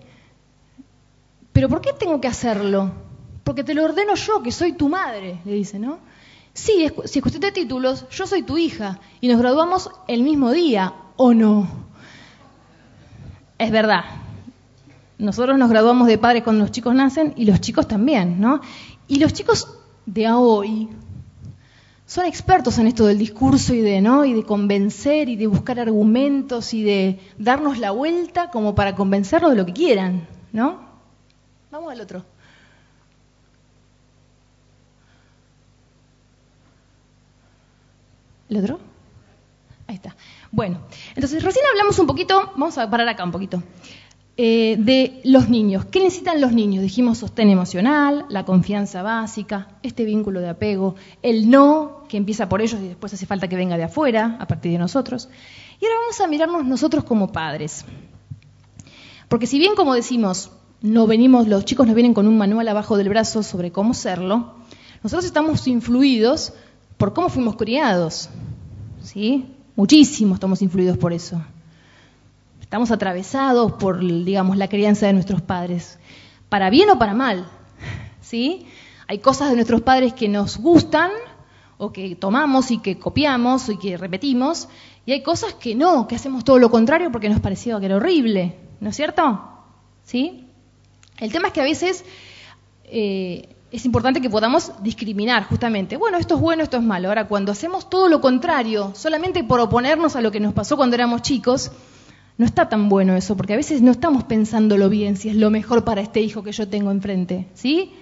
[1.53, 2.93] pero ¿por qué tengo que hacerlo?
[3.45, 5.99] Porque te lo ordeno yo, que soy tu madre, le dice, ¿no?
[6.53, 10.51] Sí, si es cuestión de títulos, yo soy tu hija y nos graduamos el mismo
[10.51, 11.69] día, ¿o no?
[13.59, 14.05] Es verdad.
[15.19, 18.61] Nosotros nos graduamos de padres cuando los chicos nacen y los chicos también, ¿no?
[19.07, 20.89] Y los chicos de hoy
[22.11, 24.25] son expertos en esto del discurso y de, ¿no?
[24.25, 29.53] y de convencer y de buscar argumentos y de darnos la vuelta como para convencernos
[29.53, 30.81] de lo que quieran, ¿no?
[31.71, 32.25] Vamos al otro.
[38.51, 38.81] ¿El otro?
[39.87, 40.17] Ahí está.
[40.51, 40.81] Bueno,
[41.15, 43.63] entonces recién hablamos un poquito, vamos a parar acá un poquito,
[44.37, 45.85] eh, de los niños.
[45.85, 46.83] ¿Qué necesitan los niños?
[46.83, 52.61] Dijimos sostén emocional, la confianza básica, este vínculo de apego, el no, que empieza por
[52.61, 55.29] ellos y después hace falta que venga de afuera, a partir de nosotros.
[55.81, 57.85] Y ahora vamos a mirarnos nosotros como padres.
[59.29, 60.51] Porque si bien, como decimos,
[60.83, 64.55] no venimos, los chicos no vienen con un manual abajo del brazo sobre cómo serlo,
[65.03, 66.53] nosotros estamos influidos
[67.01, 68.29] por cómo fuimos criados.
[69.03, 69.47] ¿Sí?
[69.75, 71.43] Muchísimo estamos influidos por eso.
[72.61, 75.99] Estamos atravesados por, digamos, la crianza de nuestros padres,
[76.51, 77.49] para bien o para mal.
[78.21, 78.67] ¿Sí?
[79.09, 81.11] Hay cosas de nuestros padres que nos gustan
[81.79, 84.69] o que tomamos y que copiamos y que repetimos,
[85.07, 87.97] y hay cosas que no, que hacemos todo lo contrario porque nos parecía que era
[87.97, 89.41] horrible, ¿no es cierto?
[90.05, 90.47] ¿Sí?
[91.19, 92.05] El tema es que a veces
[92.85, 97.09] eh, es importante que podamos discriminar justamente, bueno, esto es bueno, esto es malo.
[97.09, 100.97] Ahora, cuando hacemos todo lo contrario, solamente por oponernos a lo que nos pasó cuando
[100.97, 101.71] éramos chicos,
[102.37, 105.51] no está tan bueno eso, porque a veces no estamos pensándolo bien si es lo
[105.51, 107.93] mejor para este hijo que yo tengo enfrente, ¿sí?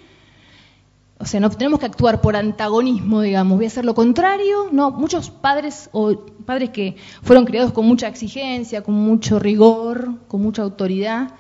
[1.20, 4.68] O sea, no tenemos que actuar por antagonismo, digamos, voy a hacer lo contrario.
[4.70, 10.40] No, muchos padres o padres que fueron criados con mucha exigencia, con mucho rigor, con
[10.40, 11.34] mucha autoridad,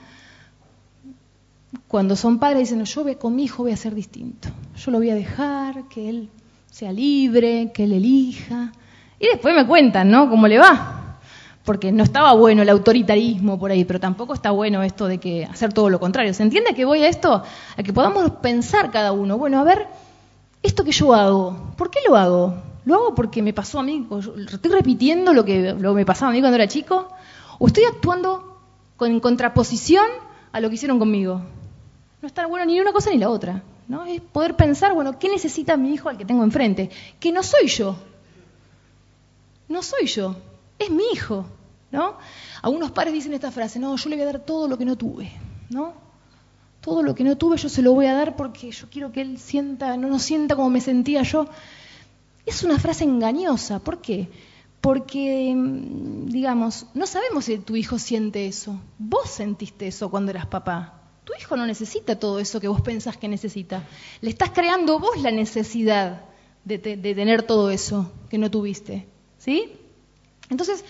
[1.86, 5.10] cuando son padres dicen, yo con mi hijo voy a ser distinto, yo lo voy
[5.10, 6.30] a dejar, que él
[6.70, 8.72] sea libre, que él elija,
[9.18, 10.30] Y después me cuentan, ¿no?
[10.30, 11.18] ¿Cómo le va?
[11.64, 15.44] Porque no estaba bueno el autoritarismo por ahí, pero tampoco está bueno esto de que
[15.44, 16.32] hacer todo lo contrario.
[16.32, 17.42] ¿Se entiende que voy a esto?
[17.76, 19.88] A que podamos pensar cada uno, bueno, a ver,
[20.62, 22.54] esto que yo hago, ¿por qué lo hago?
[22.84, 24.06] ¿Lo hago porque me pasó a mí?
[24.50, 27.08] ¿Estoy repitiendo lo que, lo me pasaba a mí cuando era chico?
[27.58, 28.60] ¿O estoy actuando
[29.00, 30.06] en contraposición
[30.52, 31.42] a lo que hicieron conmigo?
[32.20, 33.62] No está bueno ni una cosa ni la otra.
[33.88, 34.04] ¿no?
[34.04, 36.90] Es poder pensar, bueno, ¿qué necesita mi hijo al que tengo enfrente?
[37.18, 37.96] Que no soy yo.
[39.68, 40.36] No soy yo.
[40.78, 41.46] Es mi hijo.
[41.90, 42.16] ¿no?
[42.62, 44.96] Algunos padres dicen esta frase, no, yo le voy a dar todo lo que no
[44.96, 45.32] tuve.
[45.70, 45.94] ¿no?
[46.80, 49.22] Todo lo que no tuve yo se lo voy a dar porque yo quiero que
[49.22, 51.46] él sienta, no nos sienta como me sentía yo.
[52.46, 53.78] Es una frase engañosa.
[53.78, 54.28] ¿Por qué?
[54.80, 58.80] Porque, mm, digamos, no sabemos si tu hijo siente eso.
[58.98, 60.97] Vos sentiste eso cuando eras papá.
[61.28, 63.82] Tu hijo no necesita todo eso que vos pensás que necesita.
[64.22, 66.22] Le estás creando vos la necesidad
[66.64, 69.06] de, tener todo eso que no tuviste.
[69.36, 69.74] ¿Sí?
[70.48, 70.86] Entonces,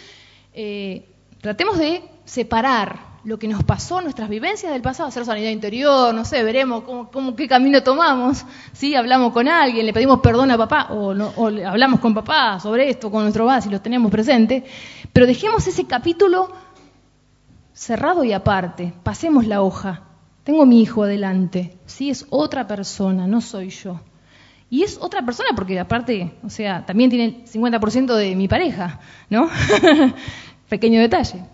[0.54, 1.08] eh,
[1.40, 6.24] tratemos de separar lo que nos pasó, nuestras vivencias del pasado, hacer sanidad interior, no
[6.24, 8.94] sé, veremos cómo, qué camino tomamos, ¿sí?
[8.94, 11.10] Hablamos con alguien, le pedimos perdón a papá, o,
[11.66, 14.64] hablamos con papá sobre esto, con nuestro base, si lo tenemos presente,
[15.12, 16.48] pero dejemos ese capítulo
[17.72, 20.07] cerrado y aparte, pasemos la hoja.
[20.48, 22.08] Tengo mi hijo adelante, ¿sí?
[22.08, 24.00] Es otra persona, no soy yo.
[24.70, 28.98] Y es otra persona porque aparte, o sea, también tiene el 50% de mi pareja,
[29.28, 29.50] ¿no?
[30.70, 31.44] Pequeño detalle.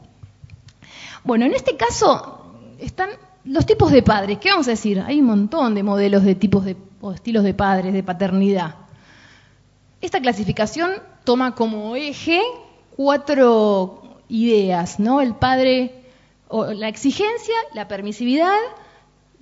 [1.24, 3.11] Bueno, en este caso están
[3.42, 4.38] los tipos de padres.
[4.38, 5.00] ¿Qué vamos a decir?
[5.00, 8.76] Hay un montón de modelos de tipos de, o estilos de padres, de paternidad.
[10.00, 10.92] Esta clasificación
[11.24, 12.40] toma como eje
[12.94, 15.20] cuatro ideas, ¿no?
[15.20, 16.04] El padre,
[16.46, 18.54] o la exigencia, la permisividad,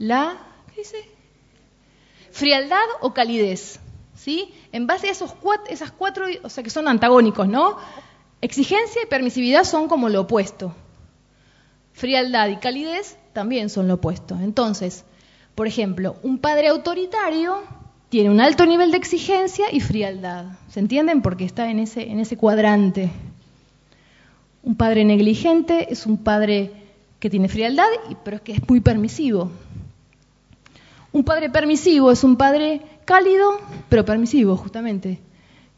[0.02, 0.36] la,
[0.74, 0.96] ¿qué dice?
[2.32, 3.78] Frialdad o calidez,
[4.16, 4.52] ¿sí?
[4.72, 7.76] En base a esos cuatro, esas cuatro, o sea, que son antagónicos, ¿no?
[8.40, 10.74] Exigencia y permisividad son como lo opuesto.
[11.92, 14.36] Frialdad y calidez también son lo opuesto.
[14.42, 15.04] Entonces,
[15.54, 17.62] por ejemplo, un padre autoritario
[18.08, 20.46] tiene un alto nivel de exigencia y frialdad.
[20.68, 21.22] ¿Se entienden?
[21.22, 23.08] Porque está en ese, en ese cuadrante.
[24.64, 26.72] Un padre negligente es un padre
[27.20, 27.86] que tiene frialdad,
[28.24, 29.52] pero es que es muy permisivo.
[31.12, 35.20] Un padre permisivo es un padre cálido, pero permisivo, justamente.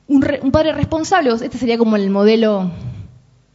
[0.07, 2.71] Un, un padre responsable, este sería como el modelo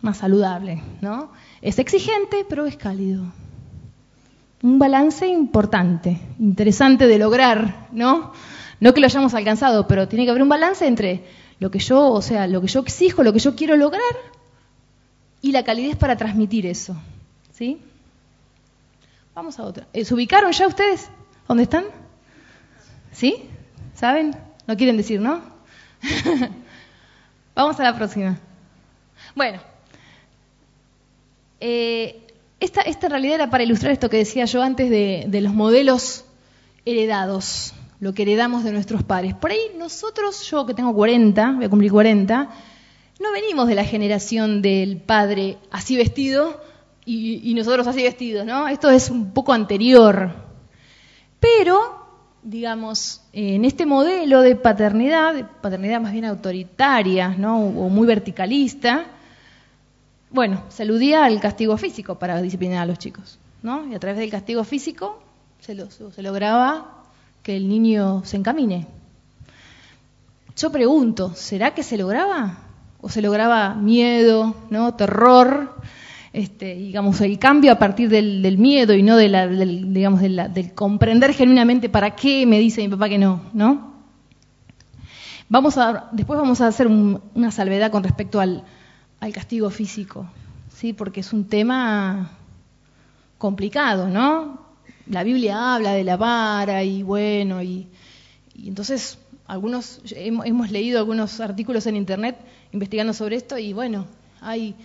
[0.02, 1.32] más saludable, ¿no?
[1.62, 3.24] Es exigente, pero es cálido.
[4.62, 8.34] Un balance importante, interesante de lograr, ¿no?
[8.80, 11.24] No que lo hayamos alcanzado, pero tiene que haber un balance entre
[11.60, 14.02] lo que yo, o sea, lo que yo exijo, lo que yo quiero lograr
[15.42, 16.96] y la calidez para transmitir eso.
[17.52, 17.80] ¿Sí?
[19.36, 19.88] Vamos a otra.
[19.94, 21.10] Eh, ¿Se ubicaron ya ustedes?
[21.50, 21.86] ¿Dónde están?
[23.12, 23.50] ¿Sí?
[23.96, 24.36] ¿Saben?
[24.68, 25.42] No quieren decir, ¿no?
[27.56, 28.38] Vamos a la próxima.
[29.34, 29.60] Bueno,
[31.60, 32.22] eh,
[32.60, 36.24] esta, esta realidad era para ilustrar esto que decía yo antes de, de los modelos
[36.86, 39.34] heredados, lo que heredamos de nuestros padres.
[39.34, 42.48] Por ahí nosotros, yo que tengo 40, voy a cumplir 40,
[43.20, 46.62] no venimos de la generación del padre así vestido
[47.06, 48.68] y, y, nosotros así vestidos, ¿no?
[48.68, 50.48] Esto es un poco anterior.
[51.40, 52.06] Pero,
[52.44, 57.60] digamos, en este modelo de paternidad, de paternidad más bien autoritaria, ¿no?
[57.60, 59.06] O muy verticalista,
[60.32, 63.88] bueno, se aludía al castigo físico para disciplinar a los chicos, ¿no?
[63.88, 65.22] Y a través del castigo físico
[65.60, 67.04] se, se lograba
[67.42, 68.88] que el niño se encamine.
[70.56, 72.58] Yo pregunto, ¿será que se lograba?
[73.02, 74.94] ¿O se lograba miedo, ¿no?
[74.96, 75.74] terror?
[76.32, 80.74] Este, digamos, el cambio a partir del, miedo y no de la, del, digamos, del
[80.76, 83.90] comprender genuinamente para qué me dice mi papá que no, ¿no?
[85.48, 88.64] Vamos a, después vamos a hacer una salvedad con respecto al,
[89.20, 90.28] al castigo físico,
[90.74, 90.94] ¿sí?
[90.94, 92.32] porque es un tema
[93.38, 94.60] complicado, ¿no?
[95.08, 97.88] La Biblia habla de la vara y bueno, y,
[98.56, 102.38] entonces algunos hemos, leído algunos artículos en internet
[102.72, 104.06] investigando sobre esto y bueno,
[104.42, 104.76] hay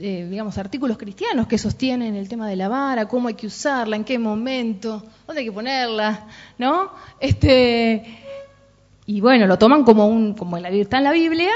[0.00, 3.96] eh, digamos artículos cristianos que sostienen el tema de la vara, cómo hay que usarla,
[3.96, 6.90] en qué momento, dónde hay que ponerla, ¿no?
[7.18, 8.04] Este
[9.06, 11.50] y bueno, lo toman como un como está en la Biblia,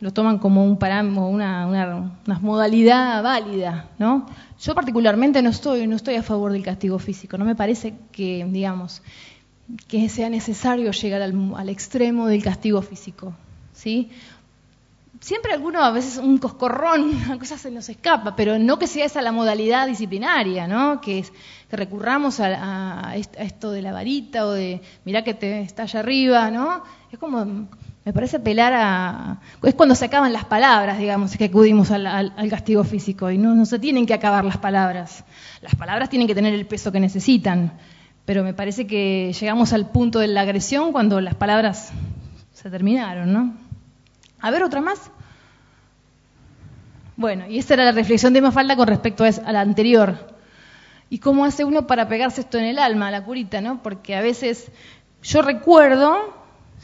[0.00, 4.26] lo toman como un parámetro, una, una, modalidad válida, ¿no?
[4.60, 8.46] Yo particularmente no estoy, no estoy a favor del castigo físico, no me parece que,
[8.48, 9.02] digamos,
[9.88, 13.34] que sea necesario llegar al, al extremo del castigo físico,
[13.72, 14.10] ¿sí?
[15.20, 19.06] Siempre alguno, a veces un coscorrón, una cosa se nos escapa, pero no que sea
[19.06, 21.00] esa la modalidad disciplinaria, ¿no?
[21.00, 21.32] Que, es,
[21.68, 26.00] que recurramos a, a, esto de la varita o de, mirá que te está allá
[26.00, 26.82] arriba, ¿no?
[27.10, 27.44] Es como
[28.04, 29.40] Me parece apelar a...
[29.62, 33.30] Es cuando se acaban las palabras, digamos, que acudimos al, castigo físico.
[33.30, 35.24] Y no, no se tienen que acabar las palabras.
[35.62, 37.72] Las palabras tienen que tener el peso que necesitan.
[38.24, 41.90] Pero me parece que llegamos al punto de la agresión cuando las palabras
[42.52, 43.67] se terminaron, ¿no?
[44.40, 45.10] A ver, otra más.
[47.16, 50.36] Bueno, y esta era la reflexión de Mafalda con respecto a la anterior.
[51.10, 53.82] ¿Y cómo hace uno para pegarse esto en el alma, la curita, no?
[53.82, 54.70] Porque a veces
[55.22, 56.16] yo recuerdo,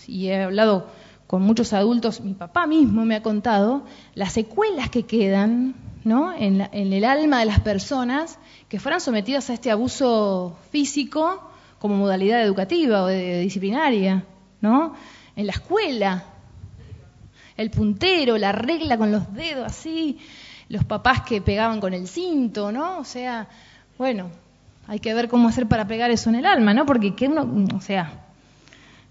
[0.07, 0.89] y he hablado
[1.27, 6.93] con muchos adultos, mi papá mismo me ha contado, las secuelas que quedan en, en
[6.93, 8.39] el alma de las personas
[8.69, 14.25] que fueran sometidas a este abuso físico como modalidad educativa o disciplinaria,
[14.61, 14.95] ¿no?
[15.37, 16.25] En la escuela,
[17.57, 20.19] el puntero, la regla con los dedos así,
[20.69, 22.99] los papás que pegaban con el cinto, ¿no?
[22.99, 23.49] O sea,
[23.99, 24.31] bueno,
[24.87, 26.87] hay que ver cómo hacer para pegar eso en el alma, ¿no?
[26.87, 28.13] Porque que uno, o sea,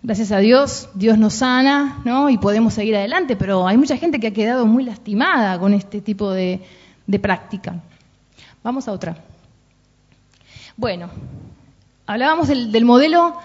[0.01, 2.29] gracias a Dios, Dios nos sana, ¿no?
[2.29, 6.01] Y podemos seguir adelante, pero hay mucha gente que ha quedado muy lastimada con este
[6.01, 6.61] tipo de,
[7.07, 7.75] de práctica.
[8.63, 9.17] Vamos a otra.
[10.75, 11.09] Bueno,
[12.05, 13.37] hablábamos del, modelo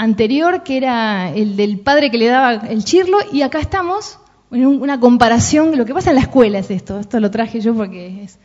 [0.00, 4.18] anterior, que era el del padre que le daba el chirlo, y acá estamos
[4.50, 7.74] en una comparación, lo que pasa en la escuela es esto, esto lo traje yo
[7.74, 8.38] porque es...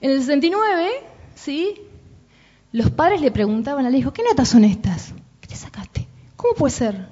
[0.00, 0.88] En el 69,
[1.34, 1.74] ¿sí?
[2.72, 5.12] Los padres le preguntaban al hijo, ¿qué notas son estas?
[5.42, 6.08] ¿Qué te sacaste?
[6.34, 7.08] ¿Cómo puede ser?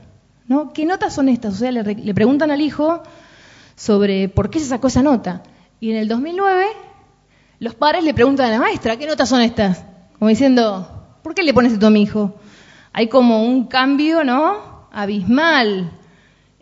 [0.49, 0.73] ¿No?
[0.73, 1.53] ¿Qué notas son estas?
[1.53, 3.03] O sea, le, le preguntan al hijo
[3.77, 5.43] sobre por qué se sacó esa nota.
[5.81, 6.65] Y en el 2009,
[7.59, 9.85] los padres le preguntan a la maestra, ¿qué notas son estas?
[10.19, 12.35] Como diciendo, ¿por qué le pones esto a mi hijo?
[12.97, 14.87] Hay como un cambio, ¿no?
[14.93, 15.91] Abismal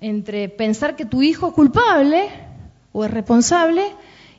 [0.00, 2.30] entre pensar que tu hijo es culpable
[2.90, 3.82] o es responsable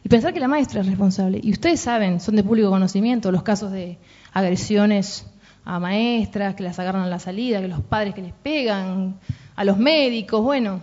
[0.03, 1.39] y pensar que la maestra es responsable.
[1.43, 3.99] Y ustedes saben, son de público conocimiento los casos de
[4.34, 5.27] agresiones
[5.65, 9.19] a maestras que las agarran a la salida, que los padres que les pegan,
[9.56, 10.82] a los médicos, bueno.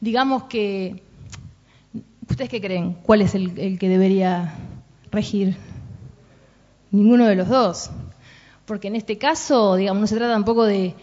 [0.00, 1.00] Digamos que,
[2.28, 2.94] ¿ustedes qué creen?
[3.04, 4.54] ¿Cuál es el, el que debería
[5.12, 5.56] regir?
[6.90, 7.92] Ninguno de los dos.
[8.66, 10.94] Porque en este caso, digamos, no se trata tampoco de,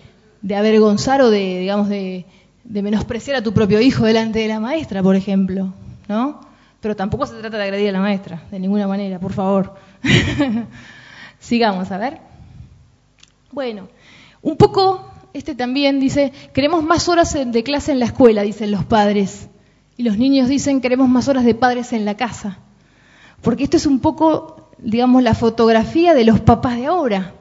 [0.41, 2.26] de avergonzar o de, digamos, de,
[2.63, 5.74] menospreciar a tu propio hijo delante de la maestra, por ejemplo,
[6.08, 6.41] ¿no?
[6.82, 9.76] Pero tampoco se trata de agredir a la maestra, de ninguna manera, por favor.
[11.39, 12.19] Sigamos, a ver.
[13.52, 13.89] Bueno,
[14.41, 18.86] un poco, este también dice, queremos más horas de clase en la escuela, dicen los
[18.86, 19.50] padres.
[19.98, 22.60] Y los niños dicen, queremos más horas de padres en la casa.
[23.41, 27.34] Porque esto es un poco digamos, la fotografía de los papás de ahora,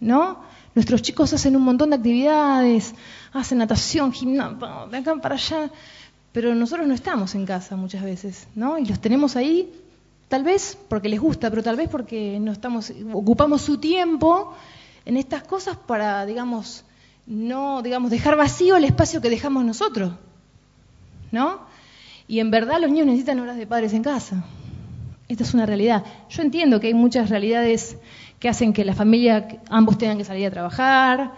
[0.00, 0.40] ¿no?
[0.74, 2.94] Nuestros chicos hacen un montón de actividades,
[3.32, 5.70] hacen natación, gimnasia, de acá para allá,
[6.32, 8.78] pero nosotros no estamos en casa muchas veces, ¿no?
[8.78, 9.72] Y los tenemos ahí,
[10.28, 14.54] tal vez porque les gusta, pero tal vez porque no estamos, ocupamos su tiempo
[15.04, 16.84] en estas cosas para, digamos,
[17.26, 20.12] no, digamos, dejar vacío el espacio que dejamos nosotros,
[21.32, 21.60] ¿no?
[22.26, 24.44] Y en verdad los niños necesitan horas de padres en casa.
[25.28, 26.04] Esta es una realidad.
[26.30, 27.96] Yo entiendo que hay muchas realidades
[28.38, 31.32] que hacen que la familia, ambos tengan que salir a trabajar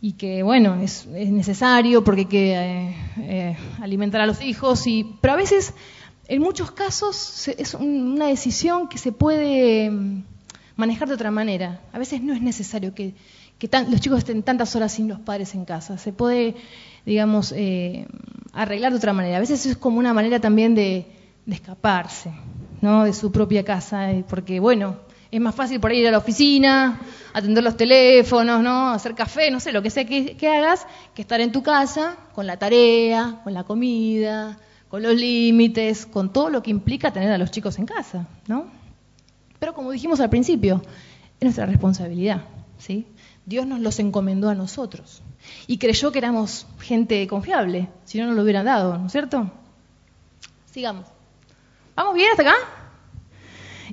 [0.00, 5.16] y que, bueno, es, necesario porque hay que eh, eh, alimentar a los hijos, y,
[5.20, 5.74] pero a veces,
[6.28, 10.24] en muchos casos, es una decisión que se puede mm,
[10.76, 11.80] manejar de otra manera.
[11.92, 13.14] A veces no es necesario que,
[13.88, 15.96] los chicos estén tantas horas sin los padres en casa.
[15.96, 16.54] Se puede,
[17.06, 18.06] digamos, eh,
[18.52, 19.38] arreglar de otra manera.
[19.38, 21.06] A veces es como una manera también de
[21.46, 22.30] escaparse.
[22.84, 23.04] ¿no?
[23.04, 24.98] de su propia casa, eh, porque bueno,
[25.34, 27.00] es más fácil por ahí ir a la oficina,
[27.32, 28.90] atender los teléfonos, ¿no?
[28.90, 32.46] hacer café, no sé, lo que sea que, hagas, que estar en tu casa con
[32.46, 34.56] la tarea, con la comida,
[34.88, 38.66] con los límites, con todo lo que implica tener a los chicos en casa, ¿no?
[39.58, 40.80] Pero como dijimos al principio,
[41.40, 42.42] es nuestra responsabilidad,
[42.78, 43.04] ¿sí?
[43.44, 45.20] Dios nos los encomendó a nosotros
[45.66, 49.50] y creyó que éramos gente confiable, si no nos lo hubieran dado, ¿no es cierto?
[50.70, 51.06] Sigamos.
[51.96, 52.54] ¿Vamos bien hasta acá?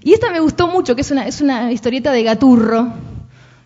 [0.04, 2.94] Y esta me gustó mucho, que es una, es una historieta de Gaturro.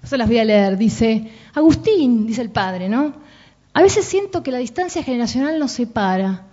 [0.03, 0.77] Se las voy a leer.
[0.77, 3.13] Dice, Agustín, dice el padre, ¿no?
[3.73, 6.47] A veces siento que la distancia generacional nos separa.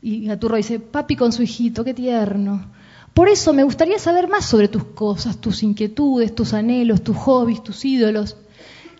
[0.00, 2.70] Y Gaturro dice, papi con su hijito, qué tierno.
[3.12, 7.62] Por eso me gustaría saber más sobre tus cosas, tus inquietudes, tus anhelos, tus hobbies,
[7.62, 8.36] tus ídolos.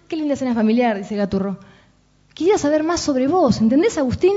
[0.09, 1.59] Qué linda escena familiar, dice Gaturro.
[2.35, 4.35] Quería saber más sobre vos, ¿entendés, Agustín?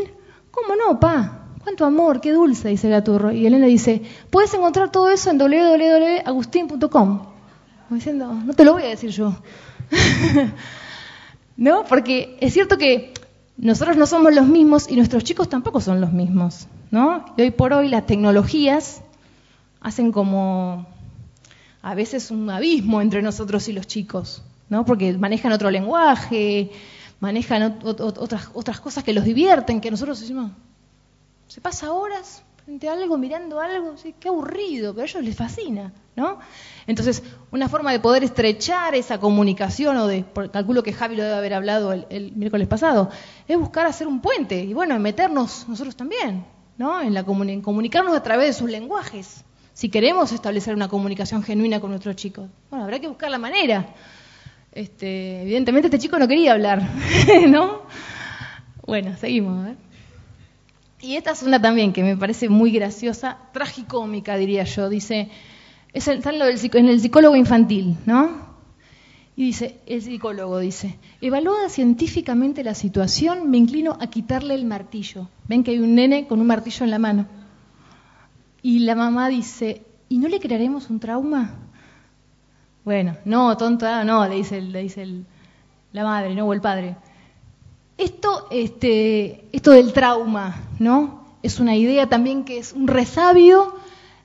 [0.51, 1.46] ¿Cómo no, pa?
[1.67, 2.21] ¿Cuánto amor?
[2.21, 3.33] Qué dulce, dice Gaturro.
[3.33, 7.23] Y Elena dice, puedes encontrar todo eso en www.agustin.com.
[7.89, 9.35] Diciendo, no te lo voy a decir yo.
[11.57, 11.83] ¿No?
[11.83, 13.13] Porque es cierto que
[13.57, 16.69] nosotros no somos los mismos y nuestros chicos tampoco son los mismos.
[16.89, 17.25] ¿No?
[17.35, 19.01] Y hoy por hoy las tecnologías
[19.81, 20.87] hacen como
[21.81, 24.85] a veces un abismo entre nosotros y los chicos, ¿no?
[24.85, 26.71] Porque manejan otro lenguaje,
[27.19, 30.51] manejan otras, otras cosas que los divierten, que nosotros decimos,
[31.47, 34.13] se pasa horas frente a algo, mirando algo, ¿sí?
[34.19, 36.39] qué aburrido, pero a ellos les fascina, ¿no?
[36.85, 41.35] Entonces, una forma de poder estrechar esa comunicación, o de, calculo que Javi lo debe
[41.35, 43.09] haber hablado el, miércoles pasado,
[43.47, 46.45] es buscar hacer un puente y bueno, meternos nosotros también,
[46.77, 47.01] ¿no?
[47.01, 49.45] En, la, en comunicarnos a través de sus lenguajes.
[49.71, 53.95] Si queremos establecer una comunicación genuina con nuestros chicos, bueno, habrá que buscar la manera.
[54.73, 56.81] Este, evidentemente este chico no quería hablar,
[57.47, 57.83] ¿no?
[58.85, 59.69] Bueno, seguimos.
[60.99, 64.89] Y esta es una también que me parece muy graciosa, tragicómica diría yo.
[64.89, 65.29] Dice,
[65.93, 68.47] es está en, en el psicólogo infantil, ¿no?
[69.35, 75.29] Y dice, el psicólogo dice, evaluada científicamente la situación, me inclino a quitarle el martillo.
[75.47, 77.27] Ven que hay un nene con un martillo en la mano.
[78.63, 81.51] Y la mamá dice, ¿y no le crearemos un trauma?
[82.83, 85.07] Bueno, no, tonta, no, le dice, le dice
[85.91, 86.95] la madre, no, o el padre.
[87.97, 91.25] Esto, este, esto del trauma, ¿no?
[91.41, 93.73] Es una idea también que es un resabio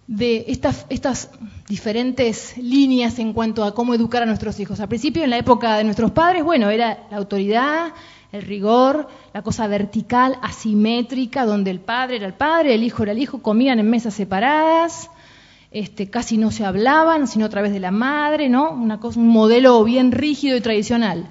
[0.07, 1.31] de estas,
[1.69, 4.79] diferentes líneas en cuanto a cómo educar a nuestros hijos.
[4.81, 7.93] Al principio, en la época de nuestros padres, bueno, era la autoridad,
[8.31, 13.13] el rigor, la cosa vertical, asimétrica, donde el padre era el padre, el hijo era
[13.13, 15.09] el hijo, comían en mesas separadas,
[15.71, 18.71] este, casi no se hablaban, sino a través de la madre, ¿no?
[18.71, 21.27] Una cosa, un modelo bien rígido y tradicional.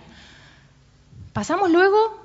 [1.33, 2.20] Pasamos luego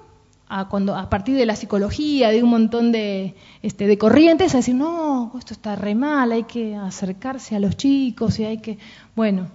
[0.49, 4.59] a, cuando, a partir de la psicología, de un montón de, este, de corrientes, a
[4.59, 8.79] decir, no, esto está re mal, hay que acercarse a los chicos y hay que,
[9.15, 9.49] bueno,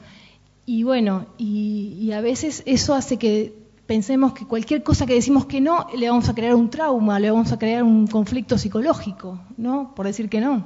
[0.65, 3.61] y bueno, y a veces eso hace que
[3.91, 7.29] pensemos que cualquier cosa que decimos que no, le vamos a crear un trauma, le
[7.29, 9.93] vamos a crear un conflicto psicológico, ¿no?
[9.93, 10.65] Por decir que no.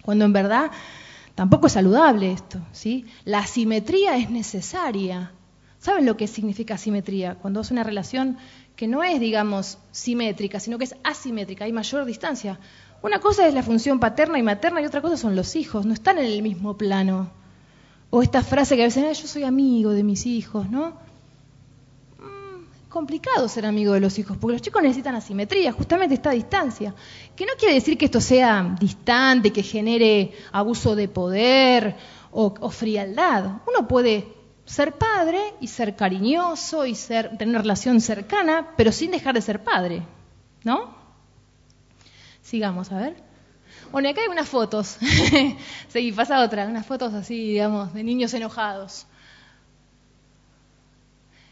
[0.00, 0.70] Cuando en verdad
[1.34, 3.04] tampoco es saludable esto, ¿sí?
[3.26, 5.32] La asimetría es necesaria.
[5.80, 7.34] ¿Saben lo que significa asimetría?
[7.34, 8.38] Cuando es una relación
[8.76, 12.60] que no es, digamos, simétrica, sino que es asimétrica, hay mayor distancia.
[13.02, 15.94] Una cosa es la función paterna y materna y otra cosa son los hijos, no
[15.94, 17.30] están en el mismo plano.
[18.10, 21.06] O esta frase que a veces, yo soy amigo de mis hijos, ¿no?
[22.96, 26.94] complicado ser amigo de los hijos, porque los chicos necesitan asimetría, justamente esta distancia.
[27.36, 31.94] Que no quiere decir que esto sea distante, que genere abuso de poder
[32.30, 33.60] o, frialdad.
[33.66, 34.35] Uno puede
[34.66, 39.40] ser padre y ser cariñoso y ser, tener una relación cercana, pero sin dejar de
[39.40, 40.02] ser padre,
[40.64, 40.94] ¿no?
[42.42, 43.16] Sigamos, a ver.
[43.92, 44.98] Bueno, acá hay unas fotos.
[45.88, 49.06] Seguí, pasa otra, unas fotos así, digamos, de niños enojados.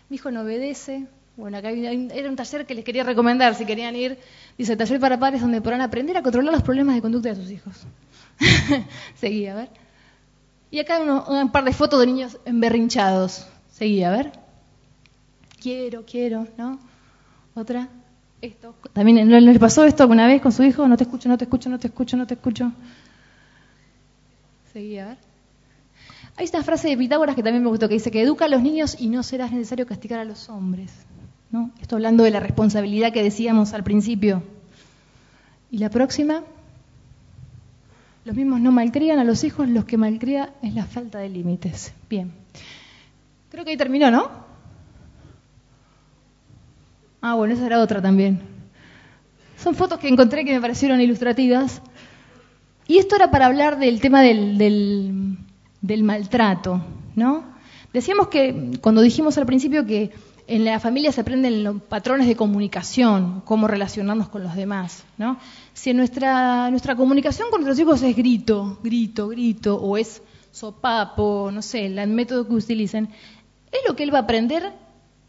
[0.09, 1.07] Mi hijo no obedece,
[1.37, 4.19] bueno, acá era un taller que les quería recomendar si querían ir.
[4.59, 7.51] Dice, taller para padres donde podrán aprender a controlar los problemas de conducta de sus
[7.51, 7.87] hijos.
[9.17, 9.84] Seguí, a ver.
[10.75, 13.47] Y acá uno, un par de fotos de niños emberrinchados.
[13.71, 14.33] Seguí, a ver.
[15.63, 16.81] Quiero, quiero, ¿no?
[17.55, 17.89] Otra.
[18.43, 18.75] Esto.
[18.93, 20.89] También ¿no le pasó esto alguna vez con su hijo?
[20.89, 22.73] No te escucho, no te escucho, no te escucho, no te escucho.
[24.73, 25.19] Seguí, a ver.
[26.37, 28.61] Hay esta frase de Pitágoras que también me gustó, que dice que educa a los
[28.61, 30.91] niños y no será necesario castigar a los hombres.
[31.81, 34.43] Esto hablando de la responsabilidad que decíamos al principio.
[35.71, 36.43] Y la próxima,
[38.25, 41.93] los mismos no malcrían a los hijos, los que malcría es la falta de límites.
[42.09, 42.33] Bien.
[43.51, 44.31] Creo que ahí terminó, ¿no?
[47.21, 48.41] Ah, bueno, esa era otra también.
[49.59, 51.81] Son fotos que encontré que me parecieron ilustrativas.
[52.87, 55.39] Y esto era para hablar del tema del, del,
[55.81, 56.85] del maltrato,
[57.17, 57.45] ¿no?
[57.93, 60.11] Decíamos que, cuando dijimos al principio que
[60.47, 65.39] en la familia se aprenden los patrones de comunicación, cómo relacionarnos con los demás, ¿no?
[65.73, 71.63] Si nuestra, nuestra comunicación con nuestros hijos es grito, grito, grito, o es sopapo, no
[71.63, 73.09] sé, el método que utilicen,
[73.73, 74.73] es lo que él va a aprender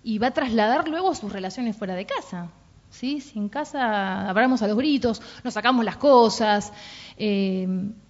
[0.03, 2.49] y va a trasladar luego a sus relaciones fuera de casa.
[2.89, 3.21] ¿sí?
[3.21, 6.73] Si en casa hablamos a los gritos, nos sacamos las cosas,
[7.17, 7.67] eh,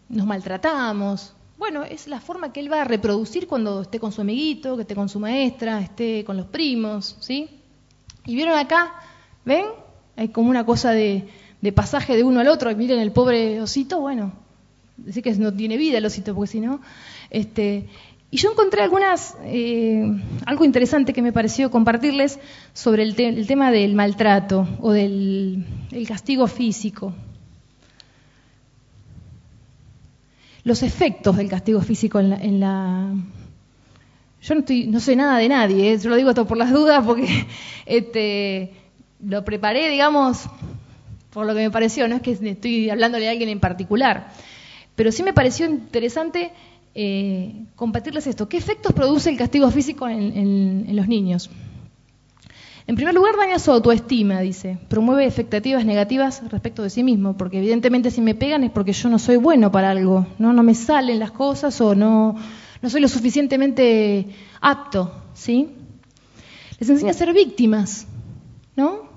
[0.10, 4.22] nos maltratamos, bueno, es la forma que él va a reproducir cuando esté con su
[4.22, 7.50] amiguito, que esté con su maestra, esté con los primos, ¿sí?
[8.26, 8.94] Y vieron acá,
[9.46, 9.66] ¿ven?
[10.18, 11.28] Hay como una cosa de,
[11.74, 12.76] pasaje de uno al otro.
[12.76, 14.34] miren el pobre osito, bueno,
[14.98, 16.82] decir que no tiene vida el osito, porque si no...
[17.30, 17.88] Este,
[18.32, 20.04] y yo encontré algunas, eh,
[20.46, 22.40] algo interesante que me pareció compartirles
[22.74, 27.14] sobre el, el tema del maltrato o del el castigo físico.
[30.66, 33.14] Los efectos del castigo físico en la...
[34.42, 36.00] Yo no, estoy, no sé nada de nadie, ¿eh?
[36.00, 37.46] yo lo digo todo por las dudas porque
[37.86, 38.74] este,
[39.24, 40.50] lo preparé, digamos,
[41.30, 44.32] por lo que me pareció, no es que estoy hablándole a alguien en particular,
[44.96, 46.52] pero sí me pareció interesante
[46.96, 48.50] eh, compartirles esto.
[48.50, 51.52] ¿Qué efectos produce el castigo físico en, los niños?
[52.88, 54.78] En primer lugar, daña su autoestima, dice.
[54.90, 59.10] Promueve expectativas negativas respecto de sí mismo, porque evidentemente si me pegan es porque yo
[59.10, 62.36] no soy bueno para algo, no, no me salen las cosas o no,
[62.82, 64.28] no soy lo suficientemente
[64.62, 65.70] apto, ¿sí?
[66.80, 68.06] Les enseña a ser víctimas,
[68.76, 69.10] ¿no?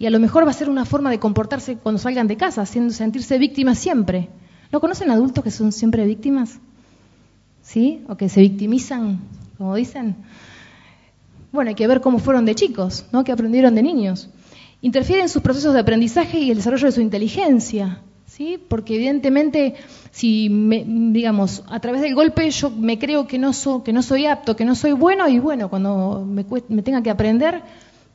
[0.00, 2.62] Y a lo mejor va a ser una forma de comportarse cuando salgan de casa,
[2.62, 4.28] haciendo sentirse víctimas siempre.
[4.72, 6.58] ¿No conocen adultos que son siempre víctimas?
[7.62, 8.04] ¿Sí?
[8.08, 9.20] O que se victimizan,
[9.56, 10.16] como dicen.
[11.52, 13.24] Bueno, hay que ver cómo fueron de chicos, ¿no?
[13.24, 14.28] Que aprendieron de niños.
[14.80, 18.58] Interfiere en sus procesos de aprendizaje y el desarrollo de su inteligencia, ¿sí?
[18.68, 19.74] Porque evidentemente,
[20.10, 24.54] si, digamos, a través del golpe yo me creo que no, que no soy apto,
[24.54, 27.62] que no soy bueno, y bueno, cuando me, me tenga que aprender,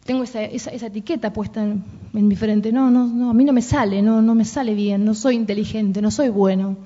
[0.06, 2.72] tengo esa, esa, etiqueta puesta en, mi frente.
[2.72, 5.36] No, no, no, a mí no me sale, no, no me sale bien, no soy
[5.36, 6.78] inteligente, no soy bueno.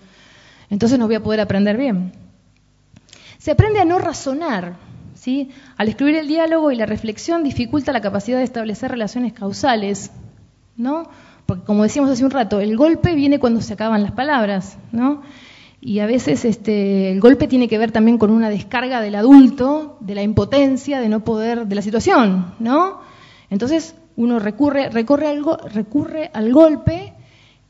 [0.70, 2.14] Entonces no voy a poder aprender bien.
[3.38, 4.76] Se aprende a no razonar,
[5.78, 10.12] al excluir el diálogo y la reflexión dificulta la capacidad de establecer relaciones causales,
[10.78, 11.10] ¿no?
[11.46, 15.22] Porque como decíamos hace un rato, el golpe viene cuando se acaban las palabras, ¿no?
[15.82, 19.98] Y a veces este, el golpe tiene que ver también con una descarga del adulto,
[20.00, 23.00] de la impotencia, de no poder, de la situación, ¿no?
[23.50, 25.44] Entonces uno recurre, recurre al,
[25.74, 27.14] recurre al golpe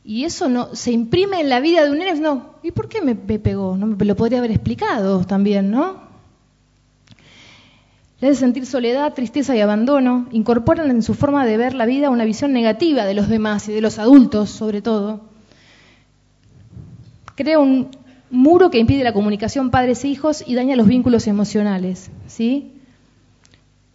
[0.04, 2.16] y eso no se imprime en la vida de un niño.
[2.16, 3.76] No, ¿y por qué me, me pegó?
[3.78, 6.07] No me lo podría haber explicado también, ¿no?
[8.20, 12.10] Le hace sentir soledad, tristeza y abandono, incorporan en su forma de ver la vida
[12.10, 15.22] una visión negativa de los demás y de los adultos sobre todo.
[17.36, 17.90] Crea un
[18.32, 22.10] muro que impide la comunicación padres e hijos y daña los vínculos emocionales.
[22.26, 22.72] ¿sí?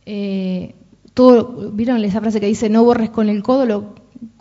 [0.07, 0.77] Eh,
[1.15, 3.95] todo, ¿Vieron esa frase que dice no borres con el codo lo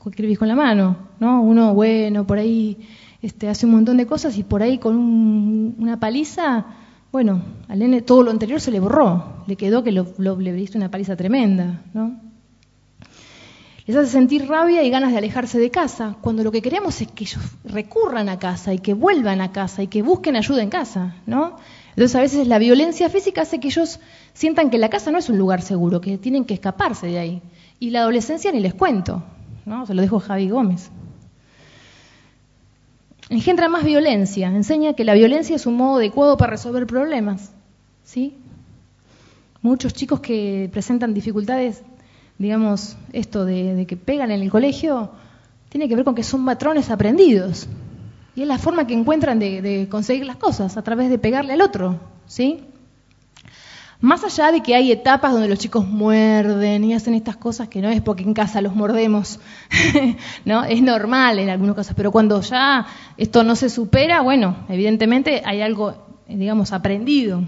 [0.03, 0.95] que escribís con la mano?
[1.19, 1.41] ¿no?
[1.41, 2.77] Uno, bueno, por ahí
[3.23, 6.67] este, hace un montón de cosas y por ahí con una paliza
[7.12, 10.78] bueno, al nene todo lo anterior se le borró, le quedó que lo, le diste
[10.78, 12.20] una paliza tremenda, ¿no?
[13.86, 17.12] Les hace sentir rabia y ganas de alejarse de casa, cuando lo que queremos es
[17.12, 20.70] que ellos recurran a casa y que vuelvan a casa y que busquen ayuda en
[20.70, 21.57] casa, ¿no?
[21.89, 23.99] Entonces a veces la violencia física hace que ellos
[24.34, 27.41] sientan que la casa no es un lugar seguro, que tienen que escaparse de ahí.
[27.80, 29.24] Y la adolescencia ni les cuento,
[29.66, 29.86] ¿no?
[29.86, 30.91] Se lo dejo Javi Gómez
[33.32, 37.53] engendra más violencia, enseña que la violencia es un modo adecuado para resolver problemas.
[38.03, 38.36] ¿sí?
[39.61, 41.82] Muchos chicos que presentan dificultades,
[42.38, 45.11] digamos, esto de, que pegan en el colegio,
[45.69, 47.67] tiene que ver con que son patrones aprendidos.
[48.36, 51.53] Y es la forma que encuentran de, de conseguir las cosas, a través de pegarle
[51.53, 51.99] al otro.
[52.27, 52.65] ¿sí?
[54.02, 57.82] Más allá de que hay etapas donde los chicos muerden y hacen estas cosas que
[57.82, 59.39] no es porque en casa los mordemos,
[60.45, 60.64] ¿no?
[60.64, 62.88] Es normal en algunos casos, pero cuando ya
[63.18, 65.95] esto no se supera, bueno, evidentemente hay algo,
[66.28, 67.43] digamos, aprendido.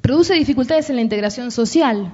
[0.00, 2.12] Produce dificultades en la integración social,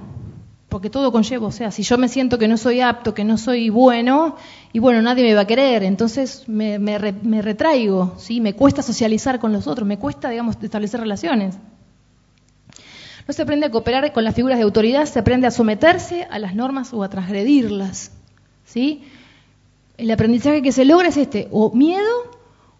[0.67, 3.37] porque todo conlleva, o sea, si yo me siento que no soy apto, que no
[3.37, 4.35] soy bueno,
[4.73, 8.39] y bueno, nadie me va a querer, entonces me, retraigo, ¿sí?
[8.39, 11.57] me cuesta socializar con los otros, me cuesta, digamos, establecer relaciones.
[13.27, 16.39] No se aprende a cooperar con las figuras de autoridad, se aprende a someterse a
[16.39, 18.11] las normas o a transgredirlas.
[18.65, 19.03] ¿sí?
[19.97, 22.31] El aprendizaje que se logra es este, o miedo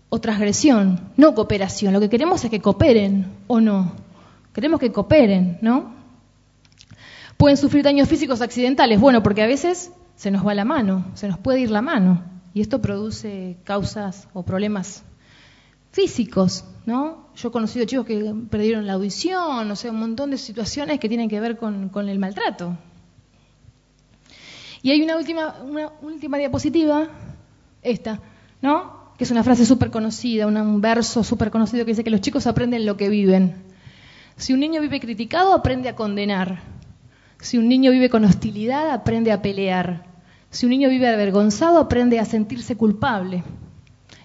[0.10, 1.94] o transgresión, no cooperación.
[1.94, 3.94] Lo que queremos es que cooperen o no.
[4.54, 5.94] Queremos que cooperen, ¿no?
[7.38, 11.28] Pueden sufrir daños físicos accidentales, bueno, porque a veces se nos va la mano, se
[11.28, 12.22] nos puede ir la mano,
[12.54, 15.04] y esto produce causas o problemas
[15.92, 17.30] físicos, ¿no?
[17.36, 21.10] Yo he conocido chicos que perdieron la audición, o sea, un montón de situaciones que
[21.10, 22.78] tienen que ver con, el maltrato.
[24.84, 27.08] Y hay una última, una última diapositiva,
[27.82, 28.20] esta,
[28.62, 29.14] ¿no?
[29.18, 32.46] Que es una frase súper conocida, un verso súper conocido que dice que los chicos
[32.46, 33.56] aprenden lo que viven.
[34.38, 36.60] Si un niño vive criticado, aprende a condenar.
[37.40, 40.11] Si un niño vive con hostilidad, aprende a pelear.
[40.52, 43.44] Si un niño vive avergonzado, aprende a sentirse culpable.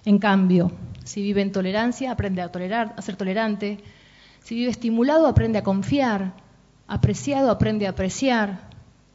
[0.03, 0.71] En cambio,
[1.05, 3.79] si vive en tolerancia, aprende a tolerar, a ser tolerante.
[4.43, 6.33] Si vive estimulado, aprende a confiar.
[6.85, 8.59] Apreciado, aprende a apreciar.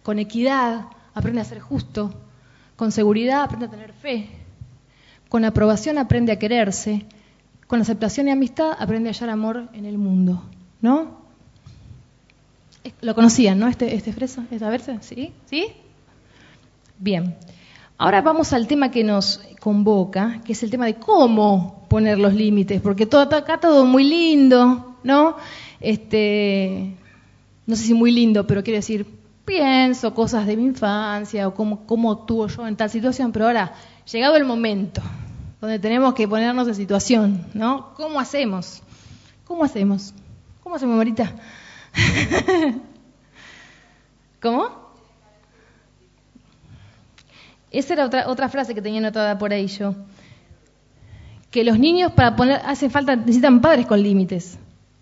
[0.02, 2.14] Con equidad, aprende a ser justo.
[2.76, 4.30] Con seguridad, aprende a tener fe.
[5.28, 7.04] Con aprobación, aprende a quererse.
[7.66, 10.42] Con aceptación y amistad, aprende a hallar amor en el mundo.
[10.80, 11.20] ¿No?
[13.02, 13.68] Lo conocían, ¿no?
[13.68, 15.32] Este, este freso, esta versa, ¿sí?
[15.44, 15.66] ¿Sí?
[17.02, 17.34] Bien.
[17.98, 22.32] Ahora vamos al tema que nos convoca, que es el tema de cómo poner los
[22.32, 25.36] límites, porque todo acá todo muy lindo, ¿no?
[25.80, 26.94] Este,
[27.66, 29.04] no sé si muy lindo, pero quiero decir,
[29.44, 33.72] pienso cosas de mi infancia o cómo, cómo actúo yo en tal situación, pero ahora,
[34.12, 35.02] llegado el momento
[35.60, 37.94] donde tenemos que ponernos en situación, ¿no?
[37.96, 38.80] ¿Cómo hacemos?
[39.44, 40.14] ¿Cómo hacemos?
[40.62, 41.32] ¿Cómo hacemos, Marita?
[44.40, 44.81] ¿Cómo?
[47.72, 49.94] Esa era otra, otra frase que tenía anotada por ahí yo.
[51.50, 54.58] Que los niños para poner, hace falta, necesitan padres con límites.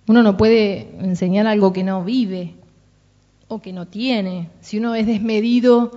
[0.06, 2.54] Uno no puede enseñar algo que no vive
[3.48, 4.48] o que no tiene.
[4.60, 5.92] Si uno es desmedido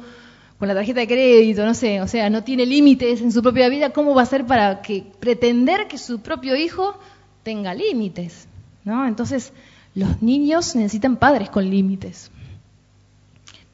[0.57, 3.69] con la tarjeta de crédito, no sé, o sea, no tiene límites en su propia
[3.69, 6.97] vida, ¿cómo va a ser para que pretender que su propio hijo
[7.43, 8.47] tenga límites?
[8.84, 9.05] ¿No?
[9.07, 9.53] Entonces,
[9.95, 12.32] los niños necesitan padres con límites.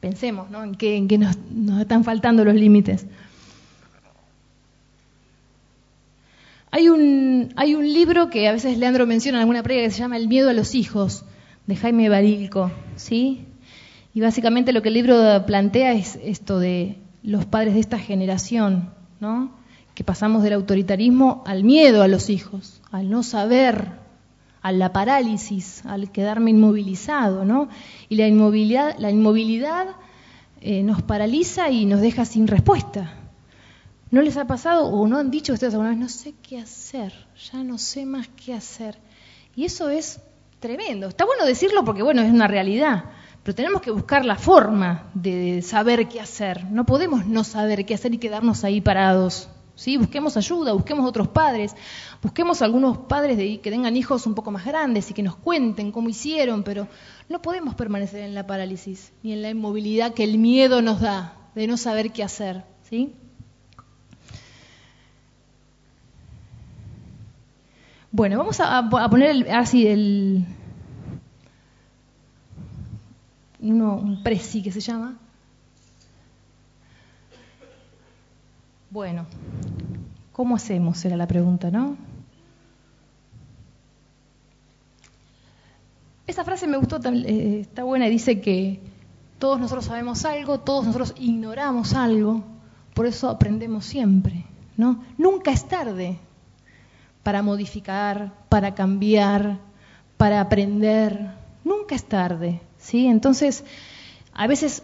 [0.00, 0.64] Pensemos, ¿no?
[0.64, 1.36] En qué, nos,
[1.80, 3.06] están faltando los límites.
[6.70, 9.98] Hay un, hay un libro que a veces Leandro menciona en alguna prega que se
[9.98, 11.24] llama El miedo a los hijos,
[11.66, 13.44] de Jaime Barilco, ¿sí?
[14.14, 18.90] Y básicamente lo que el libro plantea es esto de los padres de esta generación,
[19.20, 19.52] ¿no?
[19.94, 23.92] Que pasamos del autoritarismo al miedo a los hijos, al no saber,
[24.62, 27.68] a la parálisis, al quedarme inmovilizado, ¿no?
[28.08, 29.88] Y la inmovilidad, la inmovilidad
[30.60, 33.14] eh, nos paraliza y nos deja sin respuesta.
[34.10, 37.12] ¿No les ha pasado o no han dicho ustedes alguna vez, no sé qué hacer,
[37.52, 38.98] ya no sé más qué hacer?
[39.54, 40.20] Y eso es
[40.58, 41.08] tremendo.
[41.08, 43.04] Está bueno decirlo porque, bueno, es una realidad.
[43.42, 46.64] Pero tenemos que buscar la forma de saber qué hacer.
[46.70, 49.48] No podemos no saber qué hacer y quedarnos ahí parados.
[49.74, 49.96] ¿Sí?
[49.96, 51.74] Busquemos ayuda, busquemos otros padres,
[52.22, 55.92] busquemos algunos padres de, que tengan hijos un poco más grandes y que nos cuenten
[55.92, 56.88] cómo hicieron, pero
[57.28, 61.36] no podemos permanecer en la parálisis ni en la inmovilidad que el miedo nos da
[61.54, 62.64] de no saber qué hacer.
[62.88, 63.14] ¿sí?
[68.12, 70.44] Bueno, vamos a, poner así el,
[73.60, 75.19] uno, un presi que se llama.
[78.90, 79.26] Bueno,
[80.32, 81.04] ¿cómo hacemos?
[81.04, 81.96] Era la pregunta, ¿no?
[86.26, 88.80] Esa frase me gustó, eh, está buena y dice que
[89.38, 92.42] todos nosotros sabemos algo, todos nosotros ignoramos algo,
[92.94, 94.44] por eso aprendemos siempre,
[94.76, 95.04] ¿no?
[95.18, 96.18] Nunca es tarde
[97.22, 99.58] para modificar, para cambiar,
[100.16, 101.30] para aprender,
[101.64, 102.60] nunca es tarde.
[102.78, 103.06] ¿sí?
[103.06, 103.64] Entonces,
[104.32, 104.82] a veces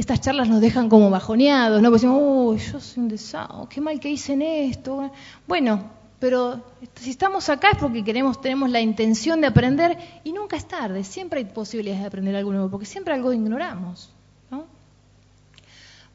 [0.00, 1.90] estas charlas nos dejan como bajoneados, ¿no?
[1.90, 5.10] Porque decimos, uy, yo soy un qué mal que hice esto.
[5.48, 5.90] Bueno,
[6.20, 10.68] pero si estamos acá es porque queremos, tenemos la intención de aprender y nunca es
[10.68, 14.12] tarde, siempre hay posibilidades de aprender algo nuevo, porque siempre algo ignoramos,
[14.52, 14.66] ¿no?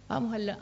[0.08, 0.58] Vamos al,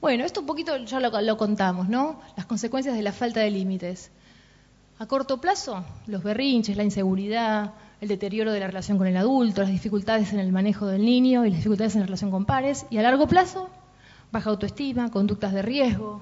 [0.00, 2.20] Bueno, esto un poquito ya lo, lo contamos, ¿no?
[2.36, 4.10] Las consecuencias de la falta de límites.
[4.98, 9.62] A corto plazo, los berrinches, la inseguridad, el deterioro de la relación con el adulto,
[9.62, 12.86] las dificultades en el manejo del niño y las dificultades en la relación con pares.
[12.90, 13.70] Y a largo plazo,
[14.30, 16.20] baja autoestima, conductas de riesgo,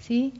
[0.00, 0.32] ¿sí?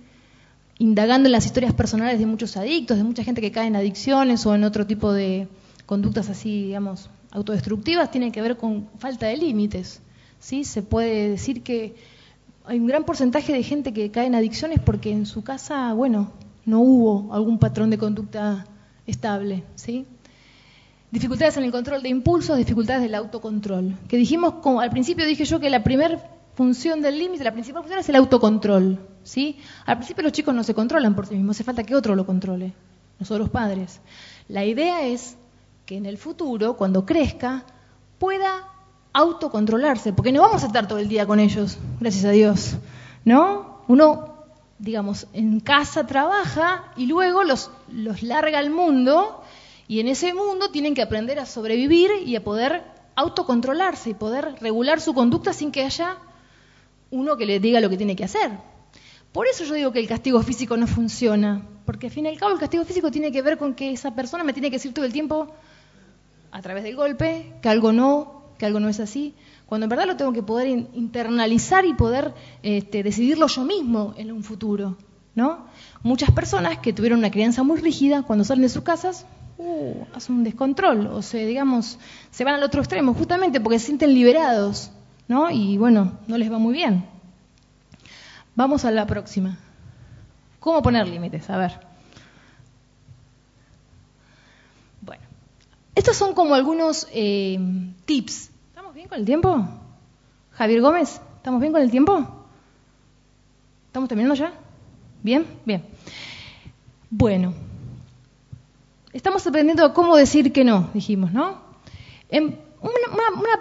[0.78, 4.44] indagando en las historias personales de muchos adictos, de mucha gente que cae en adicciones
[4.46, 5.48] o en otro tipo de
[5.86, 10.00] conductas así, digamos, autodestructivas, tiene que ver con falta de límites.
[10.38, 10.64] ¿sí?
[10.64, 11.94] Se puede decir que
[12.64, 16.32] hay un gran porcentaje de gente que cae en adicciones porque en su casa, bueno,
[16.64, 18.66] no hubo algún patrón de conducta
[19.06, 20.04] estable, ¿sí?
[21.16, 23.96] Dificultades en el control de impulsos, dificultades del autocontrol.
[24.06, 26.20] Que dijimos, como al principio dije yo que la primera
[26.52, 28.98] función del límite, la principal función es el autocontrol.
[29.22, 29.58] ¿sí?
[29.86, 32.26] Al principio los chicos no se controlan por sí mismos, hace falta que otro lo
[32.26, 32.74] controle,
[33.18, 34.02] nosotros padres.
[34.48, 35.38] La idea es
[35.86, 37.64] que en el futuro, cuando crezca,
[38.18, 38.68] pueda
[39.14, 42.76] autocontrolarse, porque no vamos a estar todo el día con ellos, gracias a Dios.
[43.24, 43.80] ¿No?
[43.88, 44.34] Uno,
[44.78, 49.42] digamos, en casa trabaja y luego los, los larga al mundo
[49.88, 52.82] y en ese mundo tienen que aprender a sobrevivir y a poder
[53.14, 56.18] autocontrolarse y poder regular su conducta sin que haya
[57.10, 58.50] uno que le diga lo que tiene que hacer.
[59.32, 62.38] Por eso yo digo que el castigo físico no funciona, porque al fin y al
[62.38, 64.94] cabo el castigo físico tiene que ver con que esa persona me tiene que decir
[64.94, 65.48] todo el tiempo,
[66.50, 69.34] a través del golpe, que algo no, que algo no es así,
[69.66, 72.32] cuando en verdad lo tengo que poder internalizar y poder
[72.62, 74.96] este, decidirlo yo mismo en un futuro.
[75.34, 75.66] ¿no?
[76.02, 79.26] Muchas personas que tuvieron una crianza muy rígida, cuando salen de sus casas,
[79.58, 81.98] uh, hacen un descontrol, o se, digamos,
[82.30, 84.90] se van al otro extremo, justamente porque se sienten liberados,
[85.28, 85.50] ¿no?
[85.50, 87.04] Y bueno, no les va muy bien.
[88.54, 89.58] Vamos a la próxima.
[90.60, 91.48] ¿Cómo poner límites?
[91.50, 91.78] A ver.
[95.02, 95.22] Bueno,
[95.94, 97.58] estos son como algunos eh,
[98.04, 98.50] tips.
[98.68, 99.68] ¿Estamos bien con el tiempo?
[100.52, 102.46] Javier Gómez, ¿estamos bien con el tiempo?
[103.88, 104.52] ¿Estamos terminando ya?
[105.22, 105.46] ¿Bien?
[105.64, 105.84] Bien.
[107.10, 107.54] Bueno,
[109.16, 111.58] Estamos aprendiendo cómo decir que no, dijimos, ¿no?
[112.28, 113.56] En una,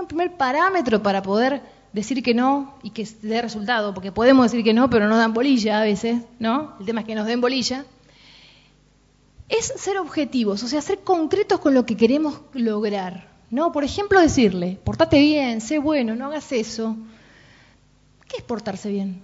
[0.00, 1.60] un primer parámetro para poder
[1.92, 5.34] decir que no y que dé resultado, porque podemos decir que no, pero no dan
[5.34, 6.76] bolilla a veces, ¿no?
[6.80, 7.84] El tema es que nos den bolilla.
[9.50, 13.72] Es ser objetivos, o sea, ser concretos con lo que queremos lograr, ¿no?
[13.72, 16.96] Por ejemplo, decirle, portate bien, sé bueno, no hagas eso.
[18.26, 19.20] ¿Qué es portarse bien?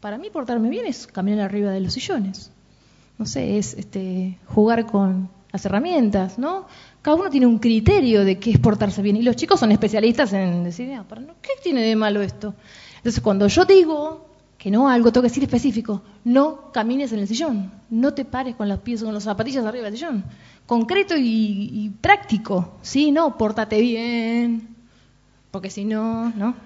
[0.00, 2.50] Para mí portarme bien es caminar arriba de los sillones.
[3.22, 6.66] No sé, es este, jugar con las herramientas, ¿no?
[7.02, 9.14] Cada uno tiene un criterio de qué es portarse bien.
[9.14, 11.06] Y los chicos son especialistas en decir, ah,
[11.40, 12.52] ¿qué tiene de malo esto?
[12.96, 14.26] Entonces, cuando yo digo
[14.58, 18.56] que no algo, tengo que decir específico, no camines en el sillón, no te pares
[18.56, 20.24] con los pies o con las zapatillas arriba del sillón.
[20.66, 23.12] Concreto y, y práctico, ¿sí?
[23.12, 24.74] No, pórtate bien,
[25.52, 26.56] porque si no, ¿no?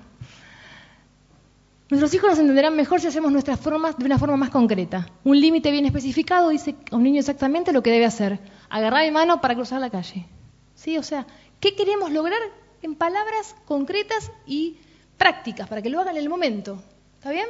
[1.89, 5.09] Nuestros hijos nos entenderán mejor si hacemos nuestras formas de una forma más concreta.
[5.23, 8.41] Un límite bien especificado dice a un niño exactamente lo que debe hacer.
[8.69, 10.27] Agarrar mi mano para cruzar la calle.
[10.75, 10.99] ¿Sí?
[10.99, 11.27] O sea,
[11.61, 12.41] ¿qué queremos lograr
[12.83, 14.79] en palabras concretas y
[15.17, 16.83] prácticas para que lo hagan en el momento?
[17.15, 17.47] ¿Está bien?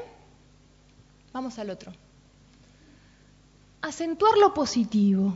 [1.32, 1.92] Vamos al otro.
[3.80, 5.34] Acentuar lo positivo.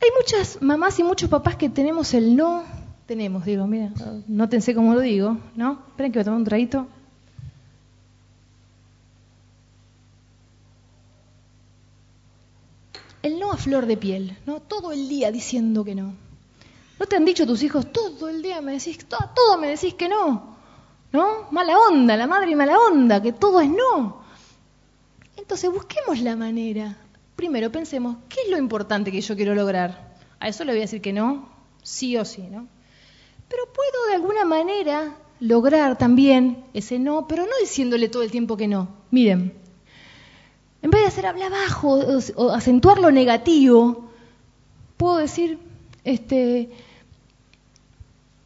[0.00, 2.62] Hay muchas mamás y muchos papás que tenemos el no.
[3.06, 3.90] Tenemos, digo, mira,
[4.28, 5.82] nótense cómo lo digo, ¿no?
[5.88, 6.86] Esperen que voy a tomar un traguito.
[13.24, 14.60] el no flor de piel, ¿no?
[14.60, 16.14] Todo el día diciendo que no.
[16.98, 19.94] ¿No te han dicho tus hijos todo el día me decís, todo, todo me decís
[19.94, 20.56] que no?
[21.12, 21.48] ¿No?
[21.50, 24.24] Mala onda, la madre mala onda, que todo es no.
[25.36, 26.96] Entonces busquemos la manera.
[27.36, 30.14] Primero pensemos, ¿qué es lo importante que yo quiero lograr?
[30.40, 31.48] A eso le voy a decir que no,
[31.82, 32.68] sí o sí, ¿no?
[33.48, 38.56] Pero puedo de alguna manera lograr también ese no, pero no diciéndole todo el tiempo
[38.56, 38.88] que no.
[39.10, 39.54] Miren,
[40.84, 41.98] en vez de hacer hablar bajo
[42.36, 44.10] o, acentuar lo negativo,
[44.98, 45.58] puedo decir,
[46.04, 46.68] este,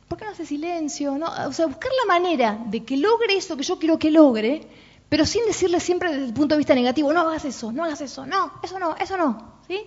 [0.06, 1.18] ¿por qué no hace silencio?
[1.48, 4.68] O sea, buscar la manera de que logre eso que yo quiero que logre,
[5.08, 8.02] pero sin decirle siempre desde el punto de vista negativo, no hagas eso, no hagas
[8.02, 9.80] eso, no, eso no, eso no, ¿sí?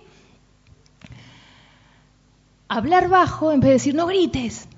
[2.68, 4.68] Hablar bajo en vez de decir, no grites.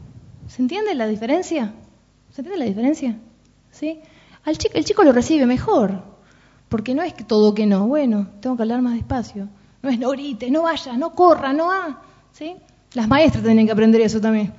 [0.46, 1.74] ¿Se entiende la diferencia?
[2.32, 3.18] ¿Se entiende la diferencia?
[3.72, 4.00] ¿Sí?
[4.44, 6.13] Al chico, el chico lo recibe mejor.
[6.74, 9.48] Porque no es todo que no, bueno, tengo que hablar más despacio.
[9.80, 12.02] No es no grites, no vayas, no corra, no va.
[12.32, 12.56] ¿Sí?
[12.94, 14.52] Las maestras tienen que aprender eso también.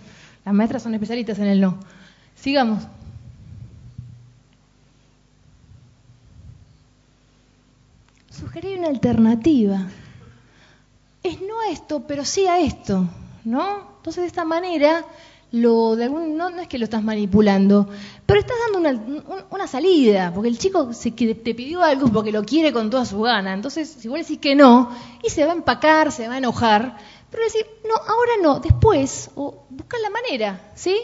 [0.45, 1.77] Las maestras son especialistas en el no.
[2.33, 2.83] Sigamos.
[8.29, 9.85] Sugerir una alternativa.
[11.21, 13.09] Es no a esto, pero sí a esto,
[13.43, 13.97] ¿no?
[13.97, 15.03] Entonces de esta manera
[15.55, 17.87] lo de algún, no, es que lo estás manipulando,
[18.25, 19.01] pero estás dando
[19.49, 23.21] una, salida, porque el chico se, te pidió algo porque lo quiere con toda su
[23.21, 23.53] gana.
[23.53, 24.91] Entonces, si vos decís que no,
[25.23, 26.97] y se va a empacar, se va a enojar,
[27.31, 30.97] pero decir, no, ahora no, después, o busca la manera, ¿sí?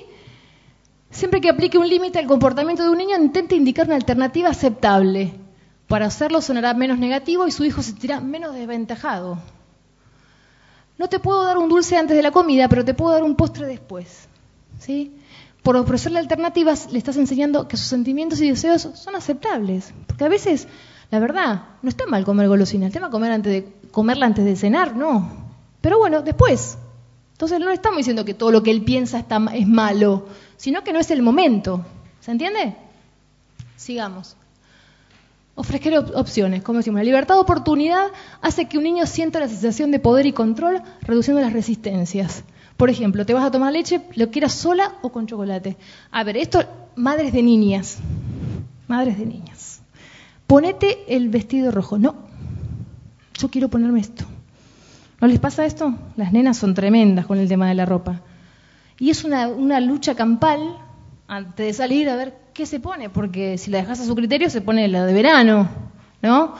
[1.09, 5.33] Siempre que aplique un límite al comportamiento de un niño, intente indicar una alternativa aceptable.
[5.87, 9.37] Para hacerlo sonará menos negativo y su hijo se sentirá menos desventajado.
[10.97, 13.35] No te puedo dar un dulce antes de la comida, pero te puedo dar un
[13.35, 14.27] postre después.
[14.81, 15.15] ¿Sí?
[15.63, 19.93] Por ofrecerle alternativas le estás enseñando que sus sentimientos y deseos son aceptables.
[20.07, 20.67] Porque a veces,
[21.11, 22.87] la verdad, no está mal comer golosina.
[22.87, 25.31] El tema comer antes de, comerla antes de cenar, no.
[25.81, 26.77] Pero bueno, después.
[27.33, 30.27] Entonces no le estamos diciendo que todo lo que él piensa está, es malo,
[30.57, 31.85] sino que no es el momento.
[32.19, 32.75] ¿Se entiende?
[33.77, 34.35] Sigamos.
[35.53, 38.07] Ofrecer opciones, como decimos, la libertad de oportunidad
[38.41, 42.43] hace que un niño sienta la sensación de poder y control, reduciendo las resistencias.
[42.81, 45.77] Por ejemplo, te vas a tomar leche, lo quieras sola o con chocolate.
[46.09, 46.63] A ver, esto,
[46.95, 47.99] madres de niñas,
[48.87, 49.83] madres de niñas.
[50.47, 51.99] Ponete el vestido rojo.
[51.99, 52.15] No,
[53.35, 54.25] yo quiero ponerme esto.
[55.19, 55.93] ¿No les pasa esto?
[56.15, 58.21] Las nenas son tremendas con el tema de la ropa.
[58.97, 60.79] Y es una, una lucha campal
[61.27, 64.49] antes de salir a ver qué se pone, porque si la dejas a su criterio
[64.49, 65.69] se pone la de verano,
[66.23, 66.55] ¿no?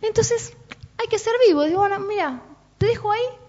[0.00, 0.56] Entonces,
[0.96, 1.64] hay que ser vivo.
[1.64, 2.40] Digo, bueno, mira,
[2.78, 3.45] te dejo ahí,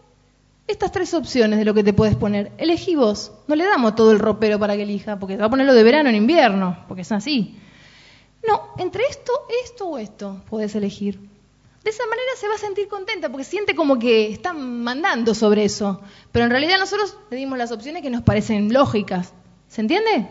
[0.68, 2.52] estas tres opciones de lo que te puedes poner.
[2.58, 3.32] Elegí vos.
[3.48, 6.10] No le damos todo el ropero para que elija, porque va a ponerlo de verano
[6.10, 7.58] en invierno, porque es así.
[8.46, 9.32] No, entre esto,
[9.64, 11.20] esto o esto puedes elegir.
[11.84, 15.64] De esa manera se va a sentir contenta, porque siente como que están mandando sobre
[15.64, 16.02] eso.
[16.34, 19.34] Pero en realidad nosotros le dimos las opciones que nos parecen lógicas.
[19.70, 20.28] ¿Se entiende?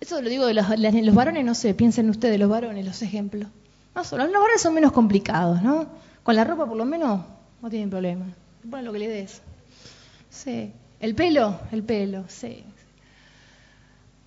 [0.00, 3.48] Eso lo digo de los, varones, no sé, piensen ustedes, los varones, los ejemplos.
[3.94, 5.86] No los varones son menos complicados, ¿no?
[6.22, 7.20] Con la ropa por lo menos
[7.60, 8.26] no tienen problema.
[8.64, 9.42] Bueno, lo que le des.
[10.30, 10.72] Sí.
[11.00, 12.64] El pelo, el pelo, sí.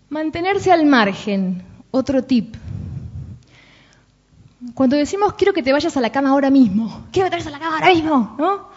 [0.10, 2.56] Mantenerse al margen, otro tip.
[4.74, 7.48] Cuando decimos quiero que te vayas a la cama ahora mismo, quiero que te vayas
[7.48, 8.72] a la cama ahora mismo, ¿no?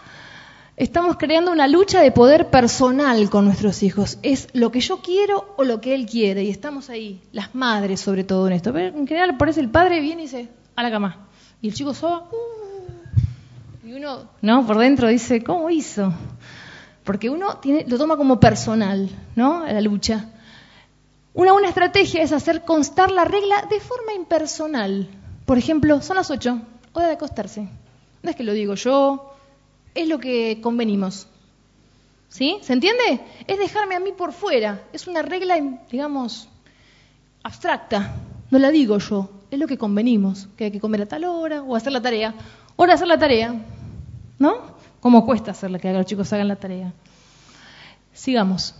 [0.77, 4.19] Estamos creando una lucha de poder personal con nuestros hijos.
[4.23, 6.43] Es lo que yo quiero o lo que él quiere.
[6.43, 8.73] Y estamos ahí, las madres sobre todo en esto.
[8.73, 11.27] Pero en general, por eso el padre viene y dice, a la cama.
[11.61, 12.64] Y el chico soba, uh,
[13.95, 14.65] uno, ¿no?
[14.67, 16.13] Por dentro dice, ¿cómo hizo?
[17.05, 19.65] Porque uno tiene, lo toma como personal, ¿no?
[19.65, 20.31] La lucha.
[21.33, 25.07] Una buena estrategia es hacer constar la regla de forma impersonal.
[25.45, 26.61] Por ejemplo, son las 8,
[26.93, 27.69] hora de acostarse.
[28.21, 29.33] No es que lo digo yo,
[29.93, 31.27] es lo que convenimos.
[32.27, 32.57] ¿Sí?
[32.63, 33.21] ¿Se entiende?
[33.47, 34.83] Es dejarme a mí por fuera.
[34.91, 35.55] Es una regla,
[35.89, 36.49] digamos,
[37.43, 38.13] abstracta.
[38.51, 39.29] No la digo yo.
[39.51, 40.49] Es lo que convenimos.
[40.57, 42.33] Que hay que comer a tal hora o hacer la tarea.
[42.75, 43.55] Hora de hacer la tarea.
[44.39, 44.75] ¿No?
[44.99, 46.93] ¿Cómo cuesta hacerla que los chicos hagan la tarea?
[48.13, 48.75] Sigamos.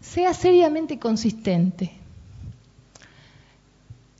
[0.00, 1.92] Sea seriamente consistente.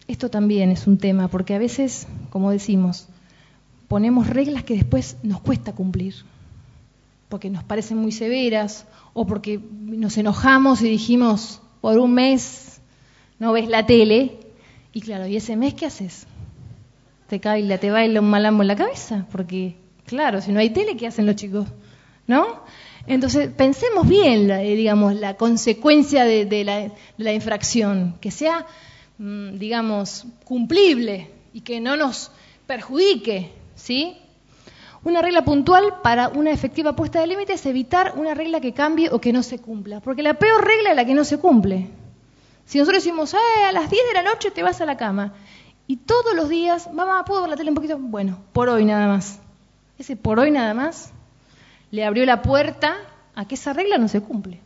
[0.08, 3.06] Esto también es un tema, porque a veces, como decimos,
[3.88, 6.14] ponemos reglas que después nos cuesta cumplir,
[7.28, 12.80] porque nos parecen muy severas o porque nos enojamos y dijimos, por un mes
[13.38, 14.40] no ves la tele,
[14.92, 16.26] y claro, ¿y ese mes qué haces?
[17.34, 19.74] Te cae, te baila un malambo en la cabeza, porque
[20.06, 21.66] claro, si no hay tele, ¿qué hacen los chicos?
[22.28, 22.62] ¿No?
[23.08, 28.68] Entonces, pensemos bien, eh, digamos, la consecuencia de, la, infracción, que sea,
[29.18, 32.30] mm, digamos, cumplible y que no nos
[32.68, 34.16] perjudique, ¿sí?
[35.02, 39.10] Una regla puntual para una efectiva puesta de límite es evitar una regla que cambie
[39.10, 41.88] o que no se cumpla, porque la peor regla es la que no se cumple.
[42.64, 45.34] Si nosotros decimos, a las 10 de la noche te vas a la cama,
[45.86, 47.98] y todos los días, mamá, ¿puedo ver la tele un poquito?
[47.98, 49.40] Bueno, por hoy nada más.
[49.98, 51.12] Ese por hoy nada más
[51.90, 52.96] le abrió la puerta
[53.34, 54.60] a que esa regla no se cumple.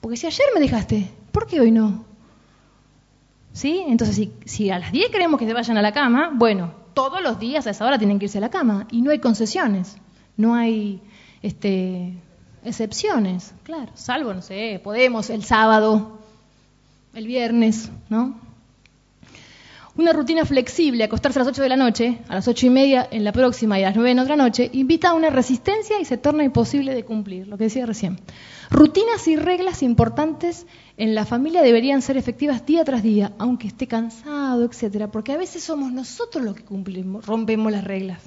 [0.00, 2.04] Porque si ayer me dejaste, ¿por qué hoy no?
[3.52, 3.84] ¿Sí?
[3.86, 7.22] Entonces, si, si a las 10 queremos que se vayan a la cama, bueno, todos
[7.22, 8.88] los días a esa hora tienen que irse a la cama.
[8.90, 9.98] Y no hay concesiones,
[10.36, 11.02] no hay
[11.42, 12.14] este,
[12.64, 13.92] excepciones, claro.
[13.94, 16.18] Salvo, no sé, podemos el sábado,
[17.14, 18.34] el viernes, ¿no?
[19.94, 23.06] Una rutina flexible, acostarse a las 8 de la noche, a las 8 y media
[23.10, 26.06] en la próxima y a las 9 en otra noche, invita a una resistencia y
[26.06, 28.18] se torna imposible de cumplir, lo que decía recién.
[28.70, 30.66] Rutinas y reglas importantes
[30.96, 35.36] en la familia deberían ser efectivas día tras día, aunque esté cansado, etcétera, porque a
[35.36, 38.22] veces somos nosotros los que cumplimos, rompemos las reglas.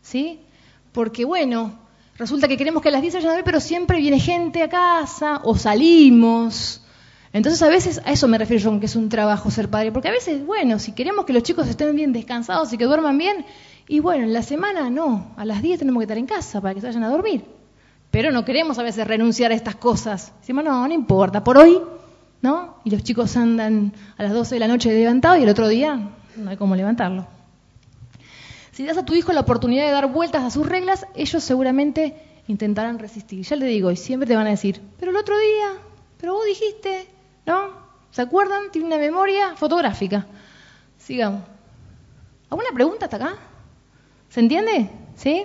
[0.00, 0.40] ¿Sí?
[0.92, 1.78] Porque bueno,
[2.16, 4.70] resulta que queremos que a las 10 vayan a ver, pero siempre viene gente a
[4.70, 6.80] casa o salimos
[7.32, 10.08] entonces a veces a eso me refiero yo, que es un trabajo ser padre, porque
[10.08, 13.46] a veces, bueno, si queremos que los chicos estén bien descansados y que duerman bien,
[13.86, 16.74] y bueno, en la semana no, a las 10 tenemos que estar en casa para
[16.74, 17.44] que se vayan a dormir.
[18.10, 20.32] Pero no queremos a veces renunciar a estas cosas.
[20.40, 21.80] Decimos, no, no importa, por hoy,
[22.42, 22.76] ¿no?
[22.84, 26.10] Y los chicos andan a las 12 de la noche levantados y el otro día
[26.36, 27.26] no hay cómo levantarlo.
[28.72, 32.16] Si das a tu hijo la oportunidad de dar vueltas a sus reglas, ellos seguramente
[32.48, 33.44] intentarán resistir.
[33.44, 35.72] Ya le digo, y siempre te van a decir, pero el otro día,
[36.18, 37.08] pero vos dijiste,
[37.46, 37.70] ¿No?
[38.10, 38.70] ¿Se acuerdan?
[38.70, 40.26] Tiene una memoria fotográfica.
[40.98, 41.42] Sigamos.
[42.50, 43.36] ¿Alguna pregunta hasta acá?
[44.28, 44.90] ¿Se entiende?
[45.16, 45.44] ¿Sí?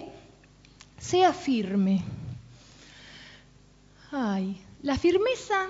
[0.97, 2.03] Sea firme.
[4.11, 5.67] Ay, la firmeza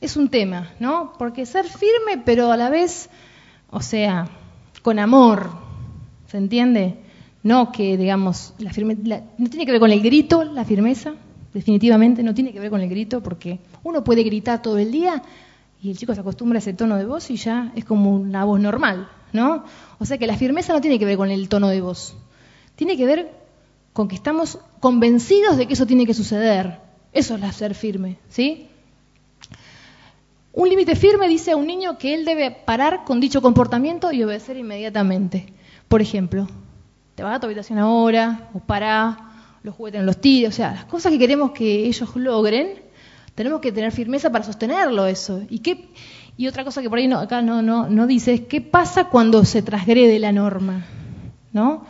[0.00, 1.12] es un tema, ¿no?
[1.18, 3.08] Porque ser firme, pero a la vez,
[3.70, 4.28] o sea,
[4.82, 5.50] con amor,
[6.26, 6.98] ¿se entiende?
[7.42, 11.14] No que, digamos, la firmeza, no tiene que ver con el grito, la firmeza,
[11.52, 15.22] definitivamente no tiene que ver con el grito, porque uno puede gritar todo el día,
[15.84, 18.46] y el chico se acostumbra a ese tono de voz y ya es como una
[18.46, 19.64] voz normal, ¿no?
[19.98, 22.16] O sea que la firmeza no tiene que ver con el tono de voz,
[22.74, 23.30] tiene que ver
[23.92, 26.78] con que estamos convencidos de que eso tiene que suceder.
[27.12, 28.66] Eso es ser firme, ¿sí?
[30.54, 34.24] Un límite firme dice a un niño que él debe parar con dicho comportamiento y
[34.24, 35.52] obedecer inmediatamente.
[35.86, 36.48] Por ejemplo,
[37.14, 39.18] te vas a tu habitación ahora, o para,
[39.62, 42.83] los juguetes en los tiros, o sea, las cosas que queremos que ellos logren,
[43.34, 45.42] tenemos que tener firmeza para sostenerlo eso.
[45.48, 45.88] ¿Y, qué,
[46.36, 49.08] y otra cosa que por ahí no, acá no, no, no dice es qué pasa
[49.08, 50.86] cuando se transgrede la norma.
[51.52, 51.84] ¿No?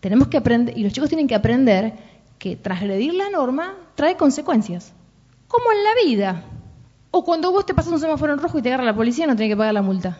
[0.00, 1.94] Tenemos que aprender, y los chicos tienen que aprender
[2.38, 4.92] que transgredir la norma trae consecuencias.
[5.46, 6.44] Como en la vida.
[7.12, 9.36] O cuando vos te pasas un semáforo en rojo y te agarra la policía, no
[9.36, 10.18] tenés que pagar la multa.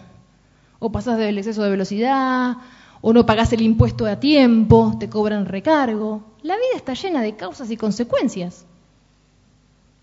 [0.78, 2.58] O pasás del exceso de velocidad,
[3.00, 6.22] o no pagás el impuesto a tiempo, te cobran recargo.
[6.42, 8.66] La vida está llena de causas y consecuencias.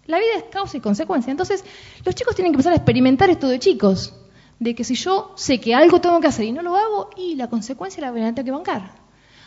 [0.10, 1.30] La vida es causa y consecuencia.
[1.30, 1.64] Entonces,
[2.04, 4.16] los chicos tienen que empezar a experimentar esto de chicos,
[4.58, 7.36] de que si yo sé que algo tengo que hacer y no lo hago, y
[7.36, 8.96] la consecuencia la voy a tener que bancar.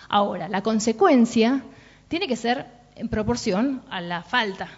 [0.08, 1.64] Ahora, la consecuencia
[2.06, 4.68] tiene que ser en proporción a la falta.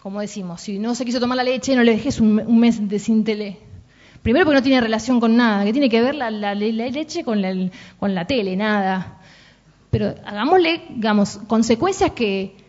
[0.00, 3.00] Como decimos, si no se quiso tomar la leche, no le dejes un, mes de
[3.00, 3.58] sin tele.
[4.22, 7.52] Primero porque no tiene relación con nada, que tiene que ver la, leche con la,
[7.98, 9.18] con la tele, nada.
[9.90, 12.63] Pero hagámosle, digamos, consecuencias que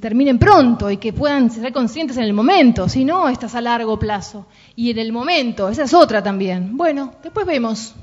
[0.00, 3.98] terminen pronto y que puedan ser conscientes en el momento, si no, estás a largo
[3.98, 4.46] plazo.
[4.74, 6.76] Y en el momento, esa es otra también.
[6.76, 7.94] Bueno, después vemos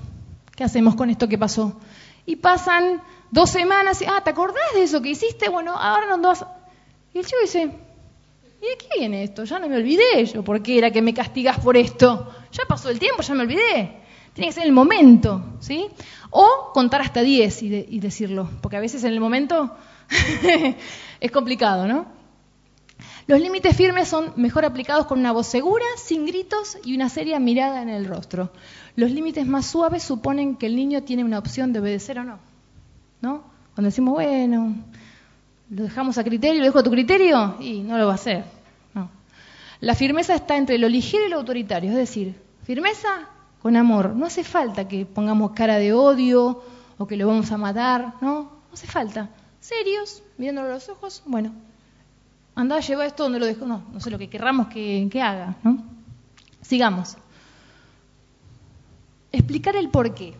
[0.56, 1.80] ¿Qué hacemos con esto que pasó?
[2.26, 3.02] Y pasan
[3.32, 5.50] dos semanas y, ah, ¿te acordás de eso que hiciste?
[5.50, 6.46] Bueno, ahora no vas...
[7.14, 9.44] Y el chico dice, ¿y de qué viene esto?
[9.46, 12.32] Ya no me olvidé yo, ¿por qué era que me castigás por esto?
[12.52, 13.98] Ya pasó el tiempo, ya me olvidé.
[14.34, 15.88] Tiene que ser el momento, ¿sí?
[16.30, 19.76] O contar hasta 10 y, y decirlo, porque a veces en el momento
[21.20, 22.06] es complicado, ¿no?
[23.26, 27.40] Los límites firmes son mejor aplicados con una voz segura, sin gritos y una seria
[27.40, 28.52] mirada en el rostro.
[28.96, 32.40] Los límites más suaves suponen que el niño tiene una opción de obedecer o no.
[33.22, 33.44] ¿No?
[33.74, 34.76] Cuando decimos, bueno,
[35.70, 38.44] lo dejamos a criterio, lo dejo a tu criterio, y no lo va a hacer.
[38.94, 39.10] No.
[39.80, 43.30] La firmeza está entre lo ligero y lo autoritario, es decir, firmeza
[43.62, 44.16] con amor.
[44.16, 46.62] No hace falta que pongamos cara de odio
[46.98, 48.34] o que lo vamos a matar, ¿no?
[48.34, 49.30] No hace falta.
[49.64, 51.54] Serios, mirándolo a los ojos, bueno,
[52.54, 53.66] anda, lleva esto donde lo dejo.
[53.66, 55.82] No, no sé lo que querramos que, haga, ¿no?
[56.62, 57.16] Sigamos.
[59.32, 60.34] Explicar el por qué.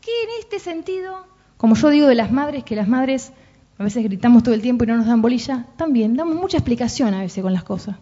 [0.00, 1.26] Que en este sentido,
[1.56, 3.32] como yo digo de las madres, que las madres
[3.76, 7.12] a veces gritamos todo el tiempo y no nos dan bolilla, también damos mucha explicación
[7.12, 7.96] a veces con las cosas,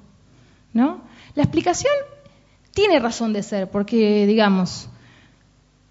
[0.74, 1.00] ¿no?
[1.34, 1.94] La explicación
[2.72, 4.90] tiene razón de ser, porque, digamos,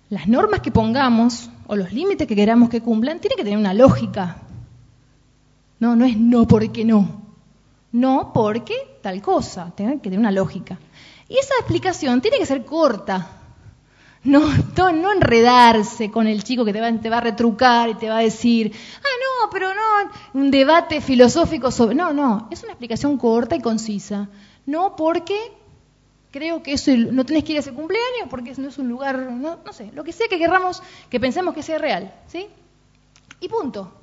[0.09, 3.73] las normas que pongamos o los límites que queramos que cumplan tienen que tener una
[3.73, 4.37] lógica.
[5.81, 7.23] No, no es no porque no.
[7.91, 10.77] No porque tal cosa, tiene que tener una lógica.
[11.27, 13.39] Y esa explicación tiene que ser corta.
[14.23, 14.41] No,
[14.77, 18.19] no, enredarse con el chico que te va, te va a retrucar y te va
[18.19, 21.95] a decir, ah, no, pero no, un debate filosófico sobre...
[21.95, 24.29] No, no, es una explicación corta y concisa.
[24.67, 25.51] No porque
[26.29, 29.17] creo que eso no tenés que ir a ese cumpleaños porque no es un lugar,
[29.17, 32.45] no, no sé, lo que sea que querramos, que pensemos que sea real, ¿sí?
[33.39, 34.00] Y punto.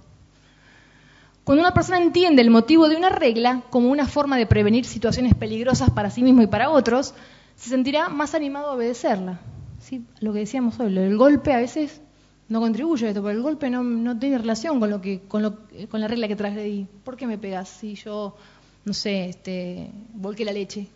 [1.48, 5.34] Cuando una persona entiende el motivo de una regla como una forma de prevenir situaciones
[5.34, 7.14] peligrosas para sí mismo y para otros,
[7.56, 9.40] se sentirá más animado a obedecerla.
[9.80, 10.04] ¿Sí?
[10.20, 12.02] Lo que decíamos hoy, el golpe a veces
[12.50, 15.56] no contribuye a esto, porque el golpe no, tiene relación con, lo que, con, lo,
[15.88, 16.86] con la regla que trasgredí.
[17.02, 18.36] ¿Por qué me pegas si yo,
[18.84, 20.86] no sé, este, volqué la leche?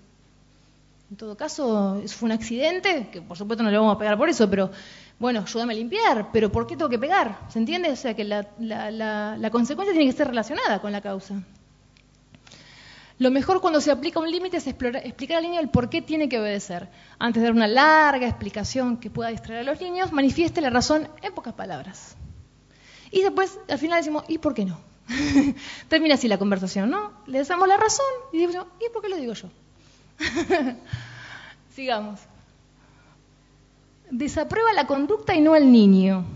[1.10, 4.28] En todo caso, fue un accidente, que por supuesto no le vamos a pegar por
[4.28, 4.70] eso, pero
[5.22, 7.46] bueno, ayúdame a limpiar, pero ¿por qué tengo que pegar?
[7.48, 7.90] ¿Se entiende?
[7.90, 11.40] O sea que la, consecuencia tiene que ser relacionada con la causa.
[13.18, 16.28] Lo mejor cuando se aplica un límite es explicar al niño el por qué tiene
[16.28, 16.88] que obedecer.
[17.20, 21.08] Antes de dar una larga explicación que pueda distraer a los niños, manifieste la razón
[21.22, 22.16] en pocas palabras.
[23.12, 24.80] Y después, al final decimos, ¿y por qué no?
[25.88, 27.12] Termina así la conversación, ¿no?
[27.28, 29.48] Le damos la razón y decimos, ¿y por qué lo digo yo?
[31.76, 32.31] Sigamos.
[34.12, 36.26] Desaprueba la conducta y no al niño.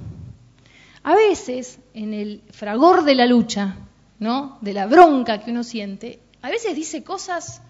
[1.03, 3.77] A veces, en el fragor de la lucha,
[4.19, 4.57] ¿no?
[4.63, 7.61] De la bronca que uno siente, a veces dice cosas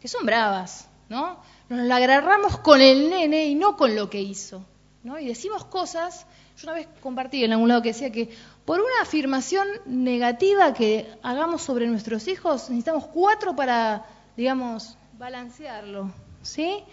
[0.00, 1.40] que son bravas, ¿no?
[1.68, 4.64] Nos la agarramos con el nene y no con lo que hizo,
[5.02, 5.18] ¿no?
[5.18, 8.30] Y decimos cosas, yo una vez compartí en algún lado que decía que
[8.64, 14.06] por una afirmación negativa que hagamos sobre nuestros hijos, necesitamos cuatro para,
[14.36, 16.12] digamos, balancearlo,
[16.42, 16.84] ¿sí?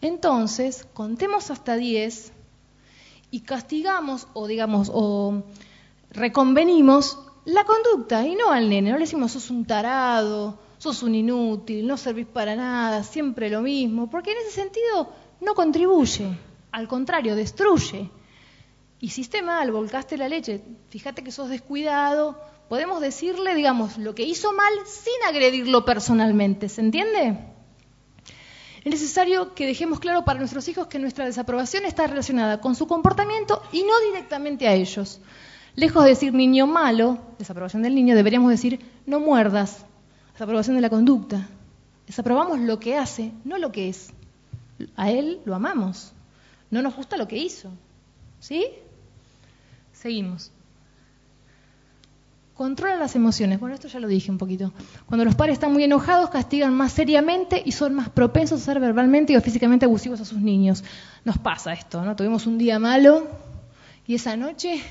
[0.00, 2.32] Entonces, contemos hasta 10
[3.30, 5.42] y castigamos o digamos o
[6.10, 11.14] reconvenimos la conducta y no al nene, no le decimos sos un tarado, sos un
[11.14, 16.28] inútil, no servís para nada, siempre lo mismo, porque en ese sentido no contribuye,
[16.70, 18.10] al contrario, destruye.
[19.00, 22.38] Hiciste mal, volcaste la leche, fíjate que sos descuidado,
[22.68, 27.38] podemos decirle, digamos, lo que hizo mal sin agredirlo personalmente, ¿se entiende?
[28.84, 32.86] Es necesario que dejemos claro para nuestros hijos que nuestra desaprobación está relacionada con su
[32.86, 35.20] comportamiento y no directamente a ellos.
[35.74, 39.84] Lejos de decir niño malo, desaprobación del niño, deberíamos decir no muerdas,
[40.32, 41.48] desaprobación de la conducta.
[42.06, 44.10] Desaprobamos lo que hace, no lo que es.
[44.96, 46.12] A él lo amamos,
[46.70, 47.70] no nos gusta lo que hizo.
[48.40, 48.66] ¿Sí?
[49.92, 50.52] Seguimos.
[52.58, 53.60] Controla las emociones.
[53.60, 54.72] Bueno, esto ya lo dije un poquito.
[55.06, 58.80] Cuando los padres están muy enojados, castigan más seriamente y son más propensos a ser
[58.80, 60.82] verbalmente o físicamente abusivos a sus niños.
[61.24, 62.16] Nos pasa esto, ¿no?
[62.16, 63.28] Tuvimos un día malo
[64.08, 64.82] y esa noche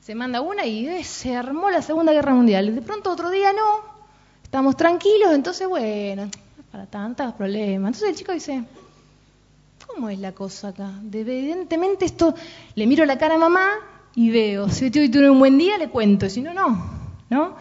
[0.00, 2.74] se manda una y eh, se armó la Segunda Guerra Mundial.
[2.74, 3.84] De pronto otro día no,
[4.42, 6.30] estamos tranquilos, entonces bueno,
[6.70, 7.88] para tantos problemas.
[7.88, 8.64] Entonces el chico dice,
[9.86, 10.90] ¿cómo es la cosa acá?
[11.12, 12.34] evidentemente esto,
[12.74, 13.68] le miro la cara a mamá
[14.14, 17.01] y veo, si hoy tuve un buen día, le cuento, y si no, no.
[17.32, 17.56] ¿No?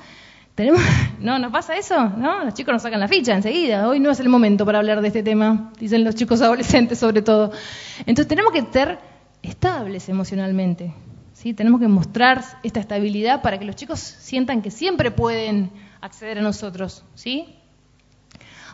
[0.54, 0.82] ¿Tenemos?
[1.20, 2.10] ¿No nos pasa eso?
[2.10, 2.44] ¿No?
[2.44, 3.88] Los chicos nos sacan la ficha enseguida.
[3.88, 7.22] Hoy no es el momento para hablar de este tema, dicen los chicos adolescentes sobre
[7.22, 7.52] todo.
[8.00, 9.00] Entonces tenemos que ser
[9.42, 10.94] estables emocionalmente.
[11.34, 11.54] ¿sí?
[11.54, 16.42] Tenemos que mostrar esta estabilidad para que los chicos sientan que siempre pueden acceder a
[16.42, 17.06] nosotros.
[17.16, 17.56] ¿sí?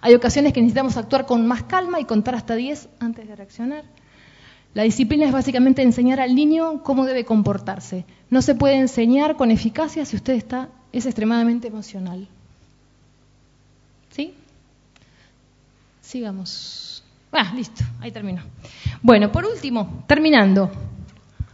[0.02, 3.84] Hay ocasiones que necesitamos actuar con más calma y contar hasta 10 antes de reaccionar.
[4.74, 8.06] La disciplina es básicamente enseñar al niño cómo debe comportarse.
[8.30, 12.28] No se puede enseñar con eficacia si usted está es extremadamente emocional.
[14.10, 14.34] ¿Sí?
[16.02, 17.04] Sigamos.
[17.32, 18.42] Ah, listo, ahí termino.
[19.02, 20.72] Bueno, por último, terminando.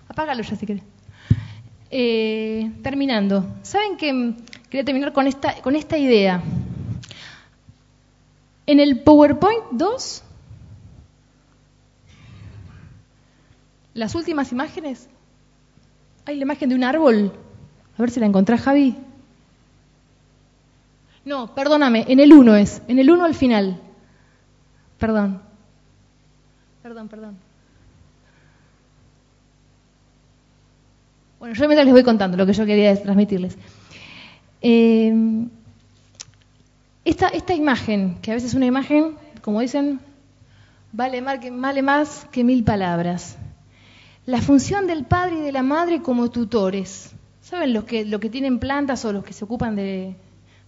[0.07, 0.83] Apágalo ya si querés.
[1.89, 3.45] Eh, terminando.
[3.63, 4.33] ¿Saben que
[4.69, 6.41] quería terminar con esta, con esta idea?
[8.65, 10.23] En el PowerPoint 2,
[13.95, 15.09] las últimas imágenes,
[16.25, 17.33] hay la imagen de un árbol.
[17.97, 18.95] A ver si la encontrás, Javi.
[21.25, 23.79] No, perdóname, en el 1 es, en el 1 al final.
[24.99, 25.41] Perdón.
[26.81, 27.37] Perdón, perdón.
[31.39, 33.57] Bueno, yo mientras les voy contando lo que yo quería transmitirles.
[34.61, 35.13] Eh,
[37.05, 39.99] esta, esta imagen, que a veces es una imagen, como dicen,
[40.93, 43.37] vale más, que, vale más que mil palabras.
[44.25, 47.11] La función del padre y de la madre como tutores.
[47.41, 50.15] ¿Saben los que, lo que tienen plantas o los que se ocupan de,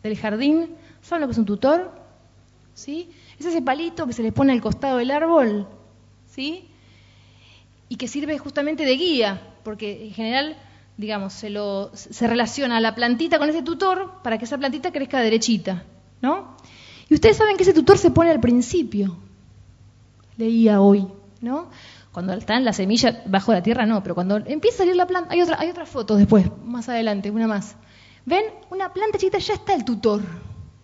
[0.10, 0.76] del jardín?
[1.01, 1.91] ¿Saben lo que es un tutor?
[2.74, 3.10] ¿Sí?
[3.39, 5.68] Es ese palito que se le pone al costado del árbol,
[6.28, 6.70] ¿sí?
[7.89, 10.58] Y que sirve justamente de guía, porque en general,
[10.97, 14.91] digamos, se, lo, se relaciona a la plantita con ese tutor para que esa plantita
[14.91, 15.84] crezca derechita.
[16.22, 16.58] ¿no?
[17.10, 19.16] Y ustedes saben que ese tutor se pone al principio,
[20.38, 21.08] leía hoy,
[21.41, 21.70] ¿no?
[22.12, 25.06] Cuando está en la semilla bajo la tierra, no, pero cuando empieza a salir la
[25.06, 27.76] planta, hay otra, hay otra foto después, más adelante, una más.
[28.26, 28.45] ¿Ven?
[28.69, 30.21] Una planta chiquita ya está el tutor,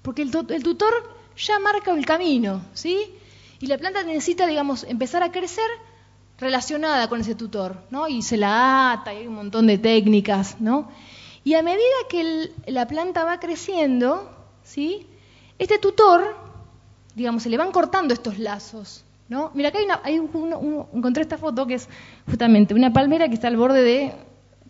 [0.02, 0.94] porque el, el tutor
[1.36, 3.16] ya marca el camino, ¿sí?
[3.60, 5.70] Y la planta necesita, digamos, empezar a crecer
[6.38, 8.08] relacionada con ese tutor, ¿no?
[8.08, 10.90] Y se la ata, y hay un montón de técnicas, ¿no?
[11.44, 14.30] Y a medida que la planta va creciendo,
[14.64, 15.08] ¿sí?
[15.58, 16.36] Este tutor,
[17.16, 19.04] digamos, se le van cortando estos lazos.
[19.30, 19.50] ¿no?
[19.54, 20.58] Mira, acá hay, una,
[20.94, 21.88] encontré esta foto que es
[22.26, 24.14] justamente una palmera que está al borde de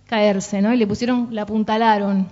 [0.06, 0.72] caerse, ¿no?
[0.72, 2.28] Y le pusieron, la apuntalaron.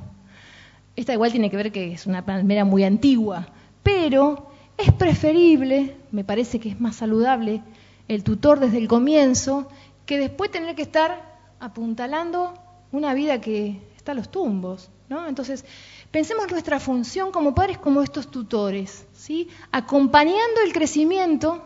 [0.99, 3.47] Esta igual tiene que ver que es una palmera muy antigua,
[3.83, 7.61] pero es preferible, me parece que es más saludable,
[8.07, 9.69] el tutor desde el comienzo,
[10.05, 12.53] que después tener que estar apuntalando
[12.91, 15.25] una vida que está a los tumbos, ¿no?
[15.27, 15.63] Entonces,
[16.11, 19.47] Pensemos nuestra función como padres como estos tutores, ¿sí?
[19.71, 21.61] acompañando el crecimiento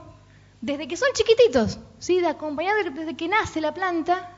[0.59, 2.19] desde que son chiquititos, ¿sí?
[2.19, 4.37] de acompañar desde que nace la planta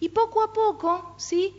[0.00, 1.54] y poco a poco ¿sí?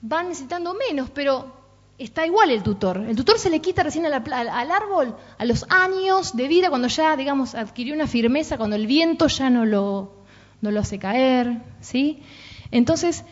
[0.00, 1.59] van necesitando menos, pero
[2.04, 2.98] está igual el tutor.
[2.98, 6.88] El tutor se le quita recién al, al, árbol a los años de vida, cuando
[6.88, 10.12] ya, digamos, adquirió una firmeza, cuando el viento ya no lo,
[10.60, 12.22] no lo hace caer, ¿sí?
[12.70, 13.24] Entonces,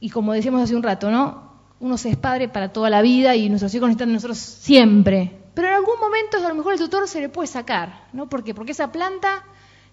[0.00, 1.44] y como decíamos hace un rato, ¿no?
[1.84, 5.30] uno se es padre para toda la vida y nuestros hijos necesitan de nosotros siempre.
[5.54, 8.28] Pero en algún momento a lo mejor el tutor se le puede sacar, ¿no?
[8.28, 8.54] ¿Por qué?
[8.54, 9.44] Porque esa planta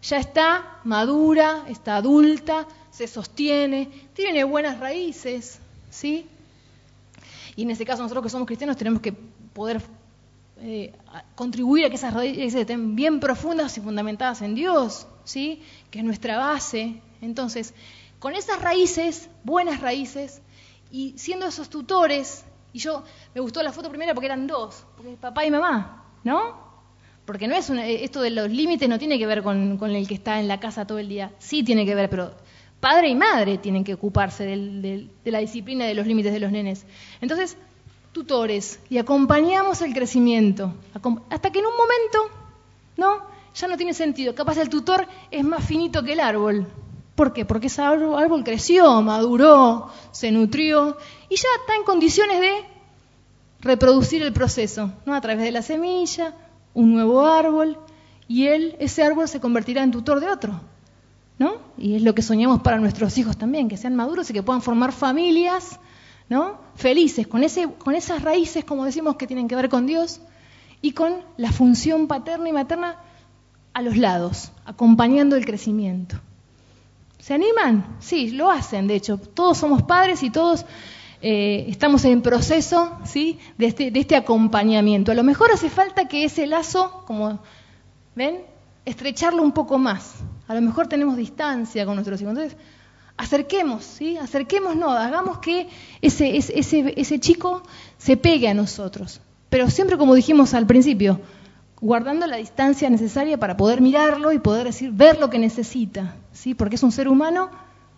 [0.02, 5.60] ya está madura, está adulta, se sostiene, tiene buenas raíces,
[5.90, 6.28] ¿sí?
[7.56, 9.82] Y en ese caso nosotros que somos cristianos tenemos que poder
[10.58, 10.94] eh,
[11.36, 15.62] contribuir a que esas raíces estén bien profundas y fundamentadas en Dios, ¿sí?
[15.90, 17.02] Que es nuestra base.
[17.22, 17.74] Entonces,
[18.20, 20.42] con esas raíces, buenas raíces,
[20.92, 25.14] y siendo esos tutores, y yo me gustó la foto primera porque eran dos, porque
[25.14, 26.72] papá y mamá, ¿no?
[27.26, 30.40] Porque no es esto de los límites no tiene que ver con, el que está
[30.40, 32.36] en la casa todo el día, sí tiene que ver, pero
[32.82, 36.86] padre y madre tienen que ocuparse de la disciplina de los límites de los nenes.
[37.22, 37.56] Entonces,
[38.12, 40.74] tutores, y acompañamos el crecimiento,
[41.30, 42.20] hasta que en un momento,
[42.98, 43.32] ¿no?
[43.56, 46.68] Ya no tiene sentido, capaz el tutor es más finito que el árbol,
[47.16, 47.46] ¿Por qué?
[47.46, 50.98] Porque ese árbol creció, maduró, se nutrió
[51.30, 52.52] y ya está en condiciones de
[53.60, 55.14] reproducir el proceso, ¿no?
[55.14, 56.34] A través de la semilla,
[56.74, 57.78] un nuevo árbol,
[58.28, 60.62] y él, ese árbol se convertirá en tutor de otro,
[61.42, 61.56] ¿no?
[61.76, 64.62] Y es lo que soñamos para nuestros hijos también, que sean maduros y que puedan
[64.62, 65.80] formar familias,
[66.30, 66.60] ¿no?
[66.76, 70.22] Felices, con, ese, con esas raíces, como decimos, que tienen que ver con Dios
[70.84, 72.98] y con la función paterna y materna
[73.74, 76.18] a los lados, acompañando el crecimiento.
[77.18, 77.98] ¿Se animan?
[78.00, 79.18] Sí, lo hacen, de hecho.
[79.18, 80.68] Todos somos padres y todos
[81.24, 83.40] eh, estamos en proceso ¿sí?
[83.58, 85.12] de, este, de este acompañamiento.
[85.12, 87.40] A lo mejor hace falta que ese lazo, como
[88.14, 88.42] ven,
[88.86, 90.24] estrecharlo un poco más.
[90.52, 92.32] A lo mejor tenemos distancia con nuestros hijos.
[92.32, 92.58] Entonces,
[93.16, 94.18] acerquemos, ¿sí?
[94.18, 95.70] Acerquémonos, hagamos que
[96.02, 97.64] ese, chico
[97.98, 99.22] se pegue a nosotros.
[99.50, 101.22] Pero siempre, como dijimos al principio,
[101.80, 106.54] guardando la distancia necesaria para poder mirarlo y poder decir, ver lo que necesita, ¿sí?
[106.54, 107.50] Porque es un ser humano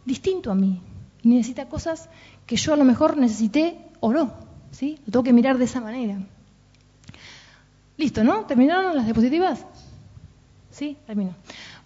[0.05, 0.79] distinto a mí
[1.23, 2.07] y necesita cosas
[2.45, 4.31] que yo a lo mejor necesité o no,
[4.69, 4.99] ¿sí?
[5.07, 6.19] Lo tengo que mirar de esa manera.
[7.97, 8.45] Listo, ¿no?
[8.45, 9.65] ¿Terminaron las diapositivas?
[10.73, 10.97] ¿Sí?
[11.05, 11.35] Termino.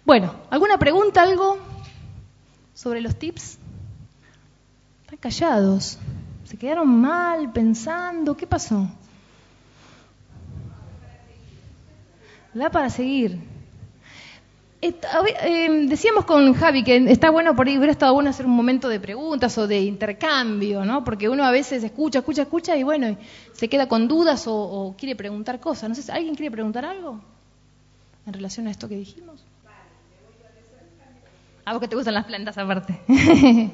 [0.08, 1.58] Bueno, ¿alguna pregunta, algo
[2.72, 3.58] sobre los tips?
[5.02, 5.98] Están callados.
[6.44, 8.34] ¿Se quedaron mal pensando?
[8.34, 8.88] ¿Qué pasó?
[12.54, 13.38] Da para seguir.
[14.80, 18.88] Eh, decíamos con Javi que está bueno por ahí, hubiera estado bueno hacer un momento
[18.88, 21.04] de preguntas o de intercambio, ¿no?
[21.04, 23.14] Porque uno a veces escucha, escucha, escucha y bueno,
[23.52, 25.90] se queda con dudas o, quiere preguntar cosas.
[25.90, 27.20] No sé, ¿alguien quiere preguntar algo
[28.26, 29.44] en relación a esto que dijimos?
[31.68, 32.98] A vos que te gustan las plantas aparte.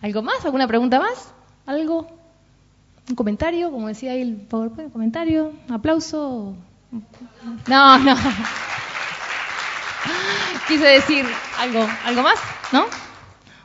[0.00, 0.42] ¿Algo más?
[0.46, 1.30] ¿Alguna pregunta más?
[1.66, 2.10] ¿Algo?
[3.06, 3.70] ¿Un comentario?
[3.70, 6.56] Como decía ahí el PowerPoint, comentario, aplauso.
[7.66, 8.16] No, no.
[10.68, 11.26] Quise decir
[11.58, 12.38] algo, algo más,
[12.72, 12.86] ¿no?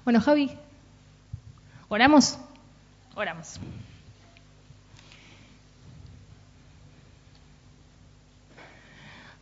[0.04, 0.52] Bueno, Javi,
[1.88, 2.38] oramos,
[3.16, 3.62] oramos.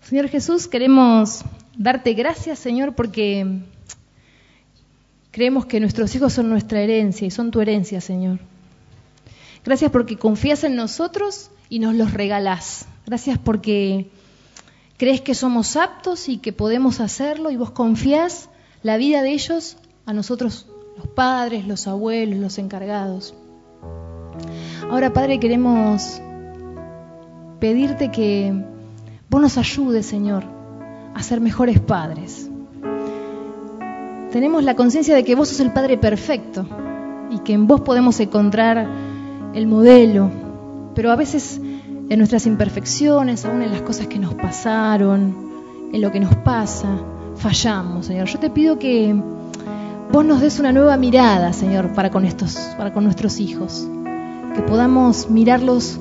[0.04, 1.44] Señor Jesús, queremos
[1.78, 3.62] darte gracias, Señor, porque
[5.32, 8.40] creemos que nuestros hijos son nuestra herencia y son tu herencia, Señor.
[9.64, 12.86] Gracias porque confías en nosotros y nos los regalás.
[13.06, 14.10] Gracias porque
[14.98, 18.50] crees que somos aptos y que podemos hacerlo y vos confías
[18.84, 23.34] la vida de ellos a nosotros, los padres, los abuelos, los encargados.
[24.90, 26.22] Ahora, Padre, queremos
[27.60, 28.54] pedirte que
[29.30, 30.55] vos nos ayudes, Señor,
[31.16, 32.50] a ser mejores padres.
[34.32, 36.68] Tenemos la conciencia de que vos sos el Padre perfecto
[37.32, 38.86] y que en vos podemos encontrar
[39.54, 40.30] el modelo,
[40.94, 41.60] pero a veces
[42.10, 46.90] en nuestras imperfecciones, aún en las cosas que nos pasaron, en lo que nos pasa,
[47.38, 48.28] fallamos, Señor.
[48.28, 49.16] Yo te pido que
[50.12, 53.88] vos nos des una nueva mirada, Señor, para con estos, para con nuestros hijos,
[54.54, 55.98] que podamos mirarlos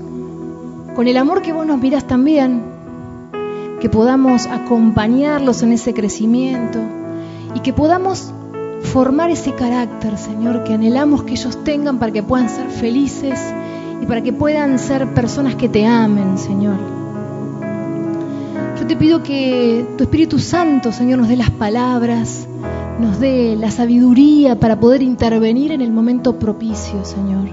[0.96, 2.73] con el amor que vos nos mirás también,
[3.84, 6.78] que podamos acompañarlos en ese crecimiento
[7.54, 8.32] y que podamos
[8.80, 13.38] formar ese carácter, Señor, que anhelamos que ellos tengan para que puedan ser felices
[14.00, 16.76] y para que puedan ser personas que te amen, Señor.
[18.80, 22.48] Yo te pido que tu Espíritu Santo, Señor, nos dé las palabras,
[22.98, 27.50] nos dé la sabiduría para poder intervenir en el momento propicio, Señor.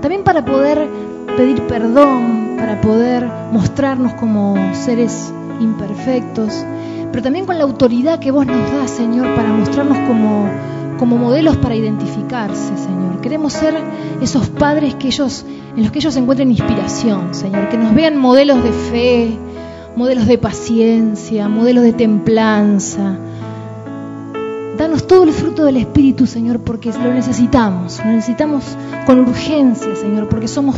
[0.00, 0.88] También para poder
[1.36, 6.64] pedir perdón, para poder mostrarnos como seres imperfectos,
[7.10, 10.48] pero también con la autoridad que vos nos das, Señor, para mostrarnos como,
[10.98, 13.20] como modelos para identificarse, Señor.
[13.20, 13.74] Queremos ser
[14.20, 15.44] esos padres que ellos,
[15.76, 19.38] en los que ellos encuentren inspiración, Señor, que nos vean modelos de fe,
[19.96, 23.16] modelos de paciencia, modelos de templanza.
[24.76, 28.64] Danos todo el fruto del Espíritu, Señor, porque lo necesitamos, lo necesitamos
[29.06, 30.76] con urgencia, Señor, porque somos,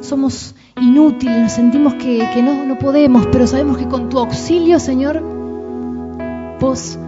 [0.00, 5.22] somos inútiles, nos sentimos que, no podemos, pero sabemos que con tu auxilio, Señor,
[6.60, 6.98] vos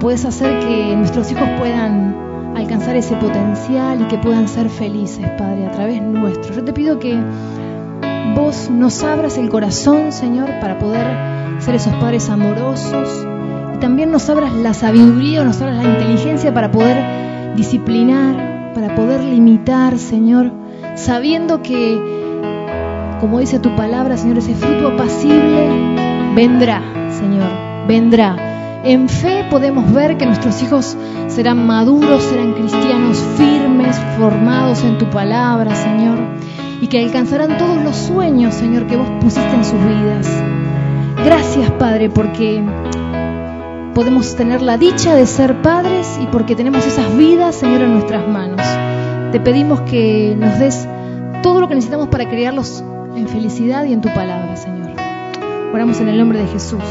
[0.00, 5.66] puedes hacer que nuestros hijos puedan alcanzar ese potencial y que puedan ser felices, Padre,
[5.66, 6.54] a través nuestro.
[6.54, 7.18] Yo te pido que
[8.34, 11.06] vos nos abras el corazón, Señor, para poder
[11.60, 13.26] ser esos padres amorosos
[13.74, 19.22] y también nos abras la sabiduría, nos abras la inteligencia para poder disciplinar, para poder
[19.22, 20.52] limitar, Señor,
[20.94, 22.17] sabiendo que,
[23.20, 25.68] como dice tu palabra, Señor, ese fruto apacible
[26.34, 28.48] vendrá, Señor, vendrá
[28.84, 30.96] en fe podemos ver que nuestros hijos
[31.26, 36.18] serán maduros, serán cristianos firmes, formados en tu palabra, Señor,
[36.80, 40.28] y que alcanzarán todos los sueños, Señor, que vos pusiste en sus vidas.
[41.24, 42.64] Gracias, Padre, porque
[43.94, 48.28] podemos tener la dicha de ser padres y porque tenemos esas vidas, Señor, en nuestras
[48.28, 48.62] manos.
[49.32, 50.88] Te pedimos que nos des
[51.42, 52.84] todo lo que necesitamos para criarlos
[53.16, 54.92] en felicidad y en tu palabra, Señor.
[55.72, 56.82] Oramos en el nombre de Jesús.